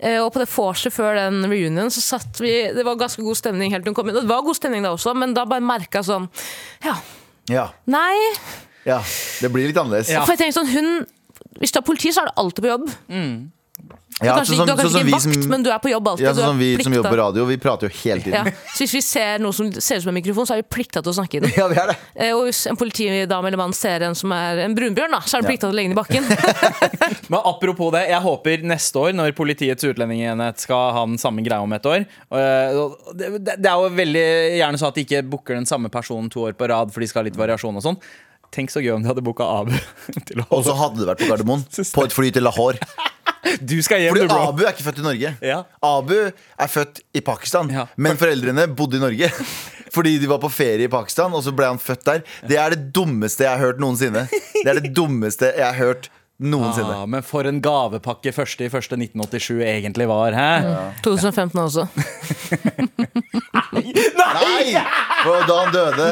[0.00, 3.36] eh, og på det vorset før den reunion så satt vi Det var ganske god
[3.36, 4.14] stemning helt til hun kom inn.
[4.20, 6.28] Det var god stemning da også, men da bare merka sånn
[6.84, 6.96] Ja,
[7.48, 8.16] Ja, nei.
[8.84, 9.00] ja,
[9.40, 10.08] det blir litt annerledes.
[10.12, 10.24] Ja.
[10.24, 11.06] For jeg tenker sånn, hun
[11.58, 12.90] Hvis du er politi, så er du alltid på jobb.
[14.18, 15.78] Ja, kanskje, sånn du har sånn kanskje sånn, ikke vi vakt, som- men du er
[15.78, 16.24] på jobb alltid.
[16.26, 18.46] Ja, Du sånn som vi som jobber på radio, vi prater jo hele tiden.
[18.50, 18.52] Ja.
[18.74, 21.02] Så hvis vi ser noe som ser ut som en mikrofon, så er vi plikta
[21.06, 21.52] til å snakke i den.
[21.60, 21.96] Ja, vi er det.
[22.16, 25.38] Eh, Og hvis en politidame eller mann ser en som er en brunbjørn, da, så
[25.38, 26.26] er han plikta til å legge den i bakken.
[27.30, 31.62] Men apropos det, jeg håper neste år, når Politiets utlendingsenhet skal ha den samme greia
[31.62, 34.26] om et år øh, og det, det er jo veldig
[34.58, 37.06] gjerne så at de ikke booker den samme personen to år på rad, for de
[37.06, 38.00] skal ha litt variasjon og sånn.
[38.50, 39.74] Tenk så gøy om de hadde booka Abu
[40.56, 41.64] Og så hadde det vært på Gardermoen.
[41.92, 42.80] På et fly til Lahore.
[43.60, 44.48] Du skal hjem, Fordi du, bro.
[44.52, 45.32] Abu er ikke født i Norge.
[45.44, 45.58] Ja.
[45.84, 47.86] Abu er født i Pakistan, Ja.
[47.96, 49.30] men foreldrene bodde i Norge.
[49.94, 52.22] Fordi de var på ferie i Pakistan, og så ble han født der.
[52.46, 54.26] Det er det dummeste jeg har hørt noensinne.
[54.30, 56.92] Det er det dummeste jeg har hørt noensinne.
[57.00, 60.50] Ah, men for en gavepakke første i første 1987 egentlig var, hæ?
[61.02, 61.88] 2015 også.
[63.72, 64.76] Nei!
[65.24, 66.08] For da han døde.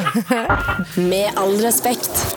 [1.07, 2.36] Med all respekt.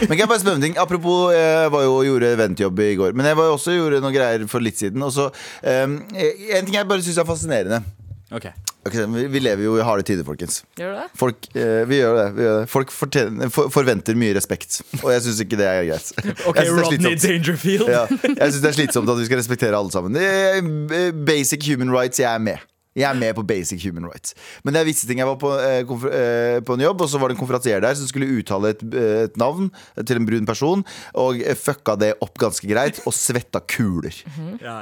[0.00, 0.78] Men kan jeg bare spørre en ting?
[0.80, 3.16] Apropos, jeg var jo og gjorde eventjobb i går.
[3.18, 5.02] Men jeg var jo også og gjorde noen greier for litt siden.
[5.04, 5.28] Og så,
[5.64, 7.82] um, en ting jeg bare syns er fascinerende.
[8.30, 8.52] Okay.
[8.86, 10.62] Okay, vi, vi lever jo i harde tider, folkens.
[10.78, 11.06] Gjør du det?
[11.18, 12.68] Folk, eh, vi gjør det, vi gjør det.
[12.72, 16.12] Folk for, forventer mye respekt, og jeg syns ikke det er greit.
[16.48, 17.18] Ok, jeg synes det er Rodney.
[17.24, 17.90] Dangerfield.
[17.90, 20.16] Ja, jeg syns det er slitsomt at vi skal respektere alle sammen.
[20.16, 22.64] Det eh, Basic human rights, jeg er med.
[22.98, 24.34] Jeg er med på basic human rights.
[24.64, 25.20] Men det er visse ting.
[25.22, 27.82] Jeg var på, eh, konfer eh, på en jobb, og så var det en konferansier
[27.84, 29.70] der som skulle uttale et, eh, et navn
[30.02, 30.84] til en brun person,
[31.14, 34.14] og eh, fucka det opp ganske greit, og svetta kuler.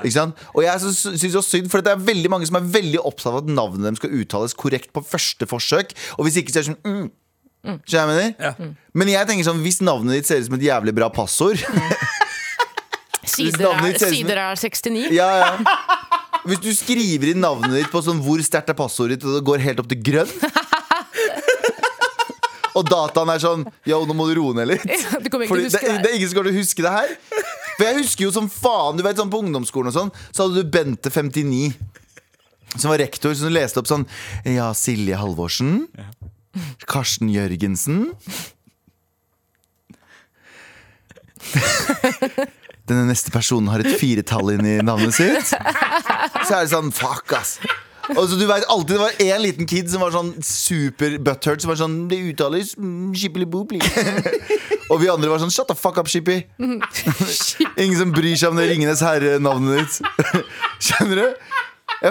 [0.01, 0.47] Ikke sant?
[0.55, 3.33] Og jeg syns det jo synd, for det er veldig mange som er veldig opptatt
[3.35, 6.67] av at navnet dem skal uttales korrekt på første forsøk, og hvis ikke så er
[6.67, 7.07] det sånn mm.
[7.67, 7.81] Mm.
[7.91, 8.75] jeg mener?
[8.95, 11.59] Men jeg tenker sånn, hvis navnet ditt ser ut som et jævlig bra passord
[13.27, 15.09] Sider er, sider er 69.
[15.11, 15.49] Ja, ja.
[16.47, 19.45] Hvis du skriver inn navnet ditt på sånn hvor sterkt er passordet ditt, og det
[19.49, 20.31] går helt opp til grønn
[22.77, 24.85] Og dataen er sånn Yo, nå må du roe ned litt.
[25.23, 26.11] Du ikke Fordi det, det det.
[26.11, 27.15] er ingen som kommer til å huske det her.
[27.77, 30.63] For jeg husker jo som faen Du vet sånn På ungdomsskolen og sånn Så hadde
[30.65, 31.73] du Bente 59
[32.77, 34.05] Som var rektor Som leste opp sånn
[34.49, 35.87] Ja, Silje Halvorsen
[36.89, 38.07] Karsten Jørgensen
[42.87, 45.51] Denne neste personen har et firetall inn i navnet sitt.
[45.51, 47.57] Så er det sånn Fuck ass.
[48.15, 51.65] Og så du vet alltid Det var en liten kid som var sånn super butthurt
[51.65, 53.81] Som var sånn Det uttales mm, shippily-booply
[54.93, 56.37] Og vi andre var sånn Shut the fuck up, Shippy
[57.83, 60.45] Ingen som bryr seg om det Ringenes herre-navnet ditt.
[60.87, 61.56] Skjønner du?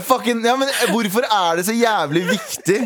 [0.06, 2.80] Fucking, ja, men Hvorfor er det så jævlig viktig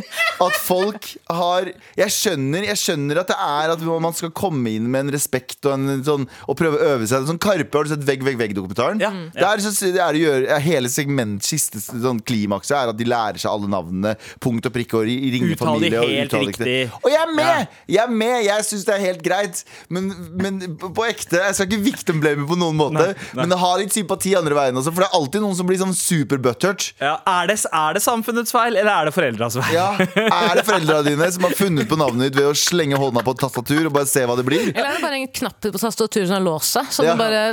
[0.43, 4.89] at folk har Jeg skjønner, jeg skjønner at det er at man skal komme inn
[4.91, 7.25] med en respekt og, en, sånn, og prøve å øve seg.
[7.29, 8.99] Sånn Karpe, har du sett Vegg, vegg, vegg-dokumentaren?
[9.03, 9.11] Ja.
[9.35, 13.07] Det er, så, det er å gjøre, Hele segment, siste sånn, klimakset er at de
[13.07, 14.15] lærer seg alle navnene.
[14.43, 16.03] Punkt og prikk og ri- ringer familie.
[16.03, 16.77] og riktig.
[16.99, 17.79] Og jeg er med!
[17.89, 19.63] Jeg er med, jeg syns det er helt greit.
[19.87, 23.09] Men, men på ekte, jeg skal ikke victim blame på noen måte.
[23.11, 23.43] Nei, nei.
[23.45, 25.79] Men ha har litt sympati andre veien også, for det er alltid noen som blir
[25.81, 26.89] sånn super butthurt.
[26.99, 29.75] Ja, er, det, er det samfunnets feil, eller er det foreldras feil?
[29.75, 33.23] Ja, Er det foreldra dine som har funnet på navnet ditt ved å slenge hånda
[33.23, 34.65] på et tastatur og bare se hva det blir?
[34.73, 36.91] Eller er det bare en knapp på tastaturet som har låst seg?
[36.99, 37.15] Så Ja.
[37.19, 37.45] bare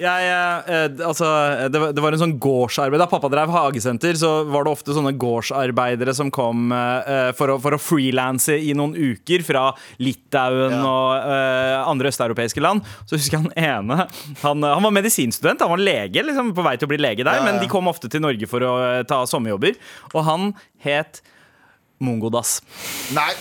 [0.00, 0.62] Jeg, ja,
[1.06, 1.26] altså,
[1.72, 4.94] det, var, det var en sånn gårdsarbeid Da pappa drev hagesenter, så var det ofte
[4.96, 9.70] sånne gårdsarbeidere som kom uh, for, å, for å frilanse i noen uker fra
[10.02, 10.80] Litauen Ja.
[10.86, 12.84] og uh, andre østeuropeiske land.
[13.08, 14.06] Så husker jeg han ene
[14.44, 17.40] Han, han var medisinstudent, han var lege, liksom, på vei til å bli lege der,
[17.40, 17.48] Ja, ja.
[17.48, 19.78] men de kom ofte til Norge for å eh, ta sommerjobber.
[20.14, 20.50] Og han
[20.84, 21.22] het
[22.00, 22.58] Mongodas.
[23.16, 23.32] Nei.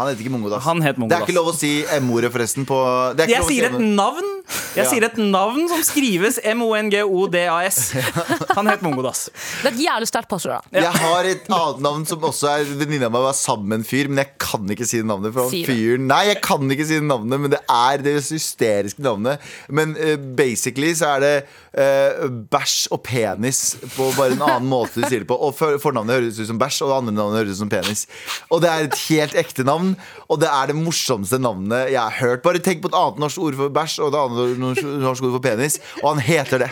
[0.00, 0.64] Han heter ikke Mongodas.
[0.64, 1.70] Han het Det er ikke lov å si
[2.00, 2.64] M-ordet, forresten.
[2.68, 2.76] På,
[3.12, 4.28] det er ikke Jeg lov å si sier et navn
[4.70, 4.90] Jeg Ja.
[4.90, 7.78] sier et navn som skrives M-O-N-G-O-D-A-S.
[8.56, 9.26] Han het Mongodas.
[9.60, 10.64] Det er et jævlig sterkt passord.
[10.72, 10.80] da.
[10.80, 14.08] Jeg har et annet navn som også er venninna mi var sammen med en fyr,
[14.08, 15.34] men jeg kan ikke si det navnet.
[15.34, 18.16] For han Si fyren Nei, jeg kan ikke si det navnet, men det er det
[18.24, 19.44] hysteriske navnet.
[19.68, 21.34] Men uh, basically så er det
[21.76, 25.36] uh, bæsj og penis på bare en annen måte du sier det på.
[25.36, 28.06] Og for, fornavnet høres ut som bæsj, og det andre navnet høres ut som penis.
[28.50, 29.89] Og det er et helt ekte navn,
[30.28, 32.42] og det er det morsomste navnet jeg har hørt.
[32.44, 34.60] Bare tenk på et annet norsk ord for bæsj og et annet
[35.04, 36.70] norsk ord for penis, og han heter det.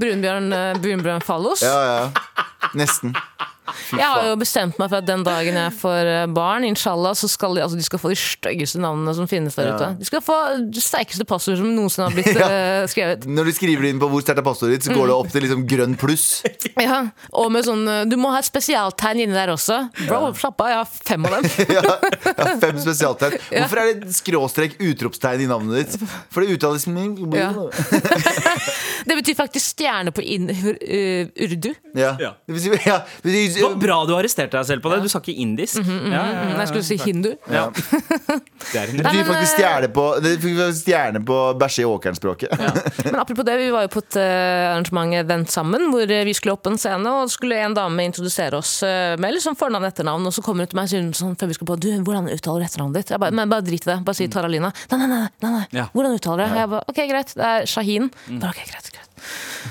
[0.00, 1.62] Brunbjørn, eh, brunbjørn Fallos.
[1.66, 2.66] Ja, ja.
[2.78, 3.14] Nesten.
[3.94, 7.28] Jeg har jo bestemt meg for at den dagen jeg får eh, barn, inshallah, så
[7.30, 9.76] skal de, altså, de skal få de styggeste navnene som finnes der Ja.
[9.76, 9.90] ute.
[10.00, 10.36] De skal få
[10.72, 13.26] det sterkeste passordet som noensinne har blitt eh, skrevet.
[13.30, 15.46] Når du skriver inn på hvor sterkt er passordet ditt, så går det opp til
[15.46, 16.28] liksom grønn pluss.
[16.80, 17.02] Ja,
[17.36, 19.76] og med sånn eh, Du må ha et spesialtegn inni der også.
[20.06, 21.48] Bro, slapp av, jeg har fem av dem.
[21.76, 23.36] Ja, ja, fem spesialtegn.
[23.50, 26.10] Hvorfor er det skråstrek utropstegn i navnet ditt?
[26.32, 27.50] For det uttales Ja.
[29.04, 31.72] Det betyr faktisk stjerne på in, uh, urdu.
[31.94, 32.14] Ja.
[32.20, 32.32] Ja.
[32.46, 35.00] Det betyr, ja, det si, Det var bra du arresterte deg selv på det.
[35.04, 35.80] Du sa ikke indisk.
[35.84, 37.30] Mhm, ja, ja, Nei, jeg skulle si hindu.
[37.50, 37.66] ja.
[38.70, 40.04] Det er en det faktisk stjerne på
[40.76, 42.52] stjerne på bæsje i åkeren-språket.
[43.04, 46.34] Men apropos det, vi var jo på et eh, arrangement Vent sammen, hvor eh, vi
[46.36, 49.90] skulle opp en scene, og skulle en dame introdusere oss eh, med liksom fornavn og
[49.90, 51.88] etternavn, og så kommer hun til meg og sier sånn, før vi skal på, du,
[52.06, 53.14] hvordan uttaler du etternavnet ditt?
[53.14, 54.72] Jeg bare, men bare drit i det, bare si Taralina.
[54.92, 55.86] Nei, nei, nei, nei, nei.
[55.94, 56.60] Hvordan uttaler du det?
[56.62, 58.10] Jeg bare, ok, greit, det er Shahin.
[58.36, 59.10] Bare, ok, greit, greit.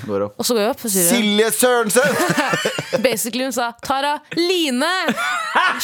[0.06, 0.34] Går opp.
[0.40, 2.18] Og så går jeg opp og sier Silje Sørensen!
[3.06, 4.88] Basically hun sa Tara Line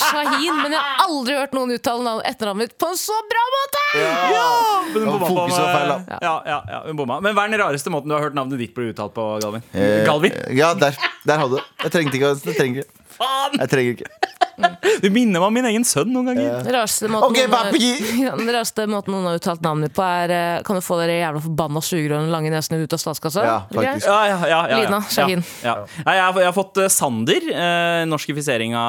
[0.00, 3.44] Shahin, men jeg har aldri hørt noen uttale navn- etternavnet mitt på en så bra
[3.57, 3.84] måte!
[3.96, 6.18] Men hun bomma på feil, da.
[6.22, 7.20] Ja, ja, ja, hun bomma.
[7.24, 9.64] Men hva er den rareste måten du har hørt navnet ditt bli uttalt på, Galvin?
[9.74, 10.36] Eh, Galvin?
[10.57, 10.96] Ja, der.
[11.26, 11.66] Der hadde du det.
[11.86, 12.32] Jeg trengte ikke.
[12.34, 13.04] å- Jeg trenger ikke.
[13.16, 13.59] Faen!
[13.61, 14.11] Jeg trenger ikke.
[15.02, 16.61] Du minner meg om min egen sønn noen ganger.
[16.64, 20.32] Den rareste måten, okay, noen den rareste måten noen har uttalt navnet mitt på, er
[20.32, 23.44] eh, Kan du få dere jævla forbanna sugerørene lange nesene ut av statskassa?
[23.46, 24.09] Ja, faktisk.
[24.09, 24.80] Ja, ja, ja, ja, ja.
[24.82, 25.44] Lina, Shahin.
[25.64, 26.02] Ja, ja.
[26.07, 28.84] Nei, Jeg, har, jeg har fått eh, Sander, eh, norskifiseringa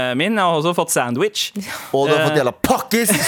[0.00, 0.36] eh, min.
[0.36, 1.48] Jeg har også fått Sandwich.
[1.96, 3.14] Og du har fått jævla pakkis!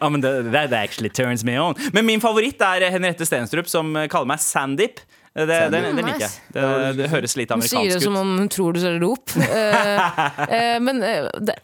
[0.00, 1.74] Ja, men det, that actually turns me on.
[1.92, 5.02] Men min favoritt er Henriette Stenstrup, som eh, kaller meg Sandip.
[5.40, 6.32] Det, det, det, det liker jeg.
[6.52, 6.64] Det,
[6.98, 9.36] det høres litt Hun sier det som om hun tror du ser rop.
[9.50, 10.18] Eh,
[10.54, 11.54] eh, men eh, det,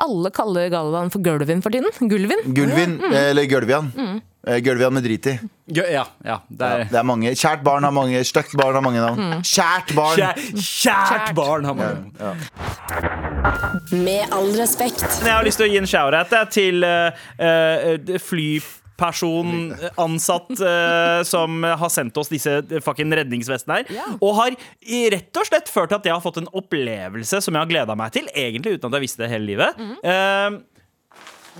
[0.00, 1.90] alle kaller Galvan for Gulvin for tiden.
[2.10, 2.40] Gulvin.
[2.56, 3.90] Gulvin, eller Gulvian.
[3.96, 4.20] Mm.
[4.64, 5.34] Gulvian med drit i.
[5.72, 7.32] Ja, ja, ja, det Ja, er det er mange.
[7.38, 8.24] Kjært barn har mange.
[8.26, 9.44] Stygt barn har mange navn.
[9.46, 10.18] Kjært barn!
[10.18, 12.12] Kjært, kjært barn har man.
[13.92, 15.06] Med all respekt.
[15.24, 18.18] Jeg har lyst til å gi en shout-out til uh, uh,
[18.94, 24.18] flyperson, ansatt, uh, som har sendt oss disse fucking redningsvestene her.
[24.20, 24.54] Og har
[25.10, 27.96] rett og slett ført til at jeg har fått en opplevelse som jeg har gleda
[27.96, 29.82] meg til, egentlig uten at jeg visste det hele livet.
[30.04, 30.60] Eh,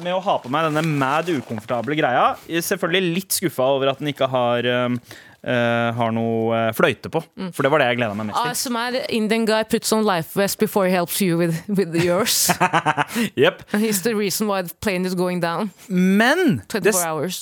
[0.03, 2.35] med å ha på meg denne mad ukomfortable greia.
[2.49, 7.21] Selvfølgelig litt skuffa over at den ikke har eh, eh, har noe eh, fløyte på.
[7.53, 8.51] For det var det jeg gleda meg mest til.
[8.55, 12.49] ASMR Indian guy puts on life vest before he helps you with, with yours.
[13.37, 13.63] Yep.
[13.73, 15.71] He's the reason why the plane is going down.
[15.89, 16.95] Men det,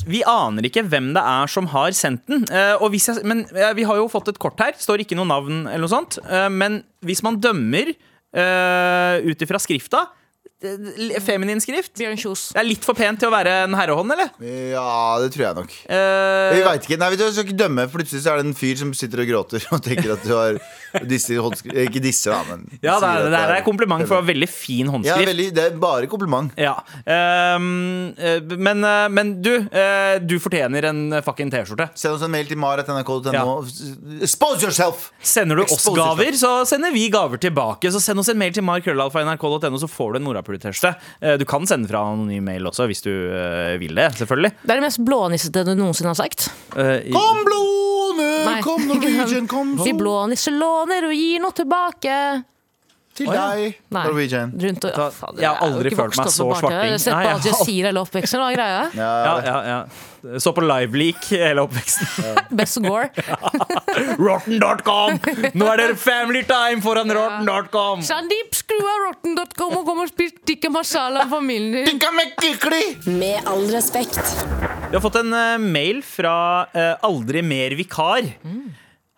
[0.07, 2.47] vi aner ikke hvem det er som har sendt den.
[2.51, 4.77] Eh, og hvis jeg, men eh, vi har jo fått et kort her.
[4.79, 6.19] Står ikke noe navn eller noe sånt.
[6.27, 7.93] Eh, men hvis man dømmer
[8.37, 10.19] uh, ut ifra skrifta eh,
[11.23, 11.93] Feminin skrift.
[11.99, 12.49] Bjørn Kjos.
[12.55, 14.31] Det er litt for pent til å være en herrehånd, eller?
[14.73, 15.75] Ja, det tror jeg nok.
[15.89, 18.57] Uh, Vi vet ikke, nei, vi du, skal ikke dømme Plutselig så er det en
[18.57, 20.59] fyr som sitter og gråter Og tenker at du har
[21.09, 24.49] disse håndskrift Ikke disse da, men ja, det er, det er et kompliment for veldig
[24.51, 25.31] fin Ja, håndskrift.
[25.31, 26.75] veldig, det er bare kompliment Ja.
[27.09, 31.89] Ehm, eh, men, eh, men du, eh, du fortjener en fucking T-skjorte.
[31.99, 33.55] Send oss en mail til maret.nrk.no
[34.23, 35.09] Expose yourself!
[35.23, 37.91] Sender du oss gaver, så sender vi gaver tilbake.
[37.93, 40.52] Så send oss en mail til markrøllalfa.nrk.no, så får du en Norapult-T-skjorte.
[41.21, 44.11] Eh, Du kan sende fra anonym mail også, hvis du eh, vil det.
[44.19, 44.53] Selvfølgelig.
[44.63, 46.49] Det er det mest blånissete du noensinne har sagt.
[46.77, 48.61] Eh, i- Kom blåne, Nei.
[48.63, 52.45] kom Norwegian, kom De blå nisser låner og gir noe tilbake.
[53.15, 53.49] til oh, ja.
[53.53, 54.05] deg Nei.
[54.07, 56.79] Norwegian Rundt og, ja, fader, jeg har aldri følt meg så svarting.
[56.81, 58.41] Jeg har Sett Nei, på jeg Al har- Jazeera hele oppveksten.
[58.41, 58.79] Hva er greia?
[58.97, 59.81] ja, ja, ja, ja.
[60.39, 62.37] Så på Liveleak hele oppveksten.
[62.59, 63.09] Best Gore.
[64.27, 65.19] Rotten.com!
[65.59, 68.05] Nå er det family time foran rotten.com!
[68.07, 71.99] Sandeep, skru av rotten.com og kom og spis tikka masala med familien din.
[71.99, 73.19] Med!
[73.19, 74.23] Med all respekt.
[74.89, 76.37] Vi har fått en eh, mail fra
[76.71, 78.29] eh, Aldri mer vikar.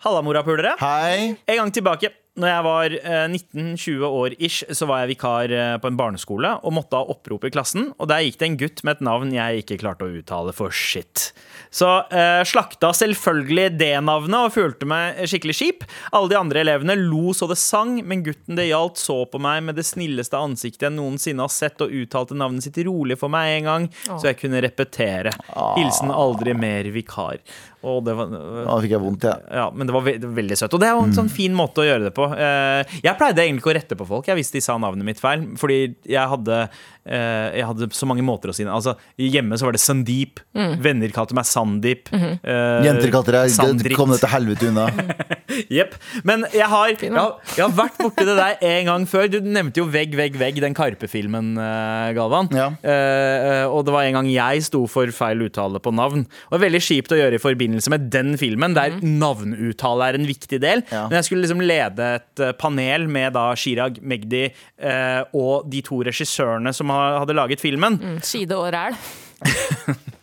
[0.04, 0.76] Halla, morapulere.
[0.80, 2.12] Hei En gang tilbake.
[2.34, 6.48] Når jeg var eh, 19-20 år ish, så var jeg vikar eh, på en barneskole
[6.66, 7.92] og måtte ha opprop i klassen.
[7.94, 10.74] Og der gikk det en gutt med et navn jeg ikke klarte å uttale for
[10.74, 11.28] shit.
[11.70, 15.86] Så eh, slakta selvfølgelig det navnet og følte meg skikkelig kjip.
[16.10, 19.62] Alle de andre elevene lo så det sang, men gutten det gjaldt, så på meg
[19.68, 23.60] med det snilleste ansiktet jeg noensinne har sett, og uttalte navnet sitt rolig for meg
[23.60, 25.34] en gang, så jeg kunne repetere.
[25.78, 27.38] Hilsen aldri mer vikar.
[27.84, 30.38] Og det var, da fikk jeg vondt, jeg ja, men det var, ve det var
[30.38, 30.74] veldig søtt.
[30.76, 32.23] Og det er jo en sånn fin måte å gjøre det på.
[32.32, 35.22] Eh, jeg pleide egentlig ikke å rette på folk jeg hvis de sa navnet mitt
[35.22, 35.44] feil.
[35.60, 36.60] Fordi jeg hadde,
[37.04, 40.40] jeg hadde så mange måter å si det Altså, Hjemme så var det Sandeep.
[40.80, 42.08] Venner kalte meg Sandeep.
[42.14, 43.94] eh, Jenter kalte deg Sandrit.
[43.96, 44.86] Kom deg til helvete unna
[45.70, 45.94] Jepp.
[46.26, 49.28] Men jeg har, jeg, har, jeg har vært borti det der en gang før.
[49.30, 52.48] Du nevnte jo Vegg, vegg, vegg, den Karpe-filmen, eh, Galvan.
[52.56, 52.70] Ja.
[52.82, 56.24] Eh, og det var en gang jeg sto for feil uttale på navn.
[56.50, 60.58] Og veldig kjipt å gjøre i forbindelse med den filmen, der navnuttale er en viktig
[60.62, 60.82] del.
[60.90, 61.04] Ja.
[61.10, 65.82] Men jeg skulle liksom lede et eh, panel med da Chirag, Magdi eh, og de
[65.86, 67.98] to regissørene som ha- hadde laget filmen.
[68.22, 68.98] Side og ræl.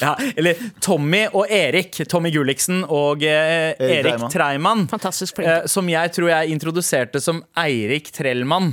[0.00, 2.00] Ja, eller Tommy og Erik.
[2.08, 4.86] Tommy Gulliksen og eh, Erik Erik Treiman.
[4.88, 5.44] Treiman.
[5.44, 8.70] Eh, som jeg tror jeg introduserte som Eirik Trellmann.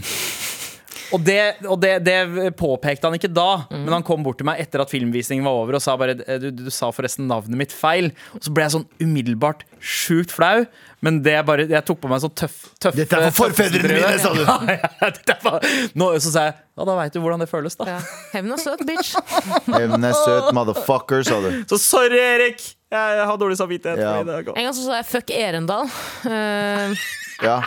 [1.14, 2.18] Og, det, og det, det
[2.60, 5.78] påpekte han ikke da, men han kom bort til meg etter at filmvisningen var over
[5.78, 8.12] og sa bare "Eh, du, du sa forresten navnet mitt feil.
[8.34, 10.66] Og så ble jeg sånn umiddelbart sjukt flau.
[11.06, 14.00] Men det er bare, jeg tok på meg sånn tøff, tøff Dette er for forfedrene
[14.00, 15.60] mine, sa du Ja,
[15.94, 17.86] nå, så sa jeg ja, da veit du hvordan det føles, da.
[17.88, 18.00] Ja.
[18.34, 19.14] Hevn er søt, bitch.
[19.78, 22.66] Hevn er søt, motherfucker, sa du Så sorry, Erik.
[22.92, 24.02] Jeg har dårlig samvittighet.
[24.02, 24.18] Ja.
[24.24, 25.88] En gang så sa jeg 'fuck Erendal'.
[26.28, 26.96] Uh,
[27.44, 27.58] Ja.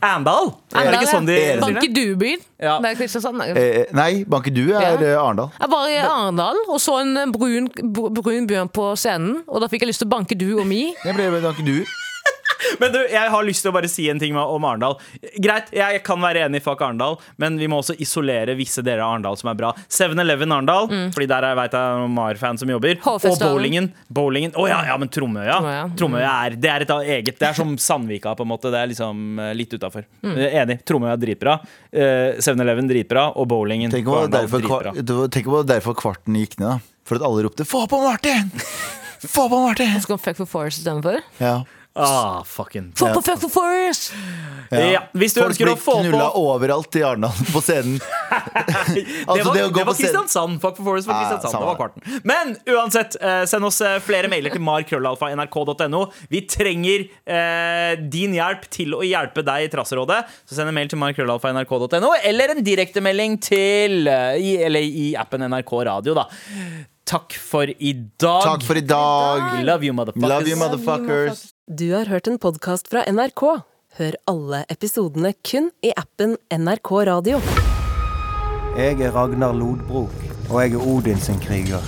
[0.00, 0.52] Arendal?
[0.74, 1.94] Er det ikke sånn de sier Bank i det?
[1.96, 2.42] duebyen.
[2.62, 2.76] Ja.
[2.78, 3.42] Er Kristiansand.
[3.42, 5.50] Jeg Eh, nei, Bankedu er eh, Arendal.
[5.72, 9.92] var i Arendal og så en brun, brun bjørn på scenen, og da fikk jeg
[9.92, 10.94] lyst til å banke du og mi.
[11.04, 11.84] Jeg ble med Banke du.
[12.80, 14.96] Men du, jeg har lyst til å bare si en ting om Arendal.
[15.42, 19.02] Greit, jeg kan være enig i fuck Arendal, men vi må også isolere visse deler
[19.04, 19.72] av Arendal som er bra.
[19.92, 22.98] 7-Eleven Arendal, fordi der er- vet jeg noen Mar-fan som jobber.
[23.06, 23.90] Og bowlingen.
[24.12, 24.52] bowlingen.
[24.56, 25.58] Å ja, ja, men Tromøya.
[25.60, 25.84] Tromøya.
[25.96, 28.70] Tromøya er, det er et eget Det er som Sandvika, på en måte.
[28.72, 30.04] Det er liksom eh, litt utafor.
[30.22, 30.80] Enig.
[30.84, 31.58] Tromøya er dritbra.
[31.92, 33.28] Eh, 7-Eleven dritbra.
[33.36, 34.48] Og bowlingen Tenk på om det var
[35.30, 36.66] derfor, derfor kvarten gikk ned.
[36.66, 38.50] da For at alle ropte 'få på Martin'!
[39.26, 39.94] Få på Martin!
[40.00, 41.20] Så kan Fuck for Forest istedenfor.
[41.40, 41.64] Ja.
[41.96, 44.12] Ah, fucking Få på Fuck for Forest!
[44.70, 47.96] Ja, hvis du Folk ønsker å blir få knulla overalt i Arendal på scenen.
[48.00, 50.58] det Altså, var, det det var Kristiansand.
[50.62, 51.62] Fuck for Forest var Kristiansand.
[51.62, 52.18] Det var kvarten.
[52.26, 56.02] Men uansett, eh, send oss eh, flere mailer til markrøllalfa.nrk.no.
[56.32, 60.20] Vi trenger eh, din hjelp til å hjelpe deg i Trasserådet.
[60.44, 65.46] Så send en mail til markrøllalfa.nrk.no, eller en direktemelding til eh, i, Eller i appen
[65.46, 66.26] NRK Radio, da.
[67.06, 68.42] Takk for i dag.
[68.42, 69.60] Takk for i dag.
[69.62, 70.26] Love you, motherfuckers.
[70.28, 71.46] Love you, motherfuckers.
[71.66, 73.40] Du har hørt en podkast fra NRK.
[73.98, 77.40] Hør alle episodene kun i appen NRK Radio.
[78.78, 80.14] Jeg er Ragnar Lodbrok,
[80.46, 81.82] og jeg er Odin sin kriger.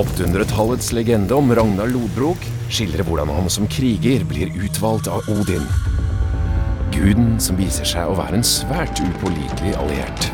[0.00, 5.68] 800-tallets legende om Ragnar Lodbrok skildrer hvordan han som kriger blir utvalgt av Odin.
[6.96, 10.30] Guden som viser seg å være en svært upålitelig alliert.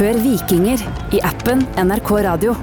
[0.00, 2.56] Hør Vikinger i appen NRK Radio.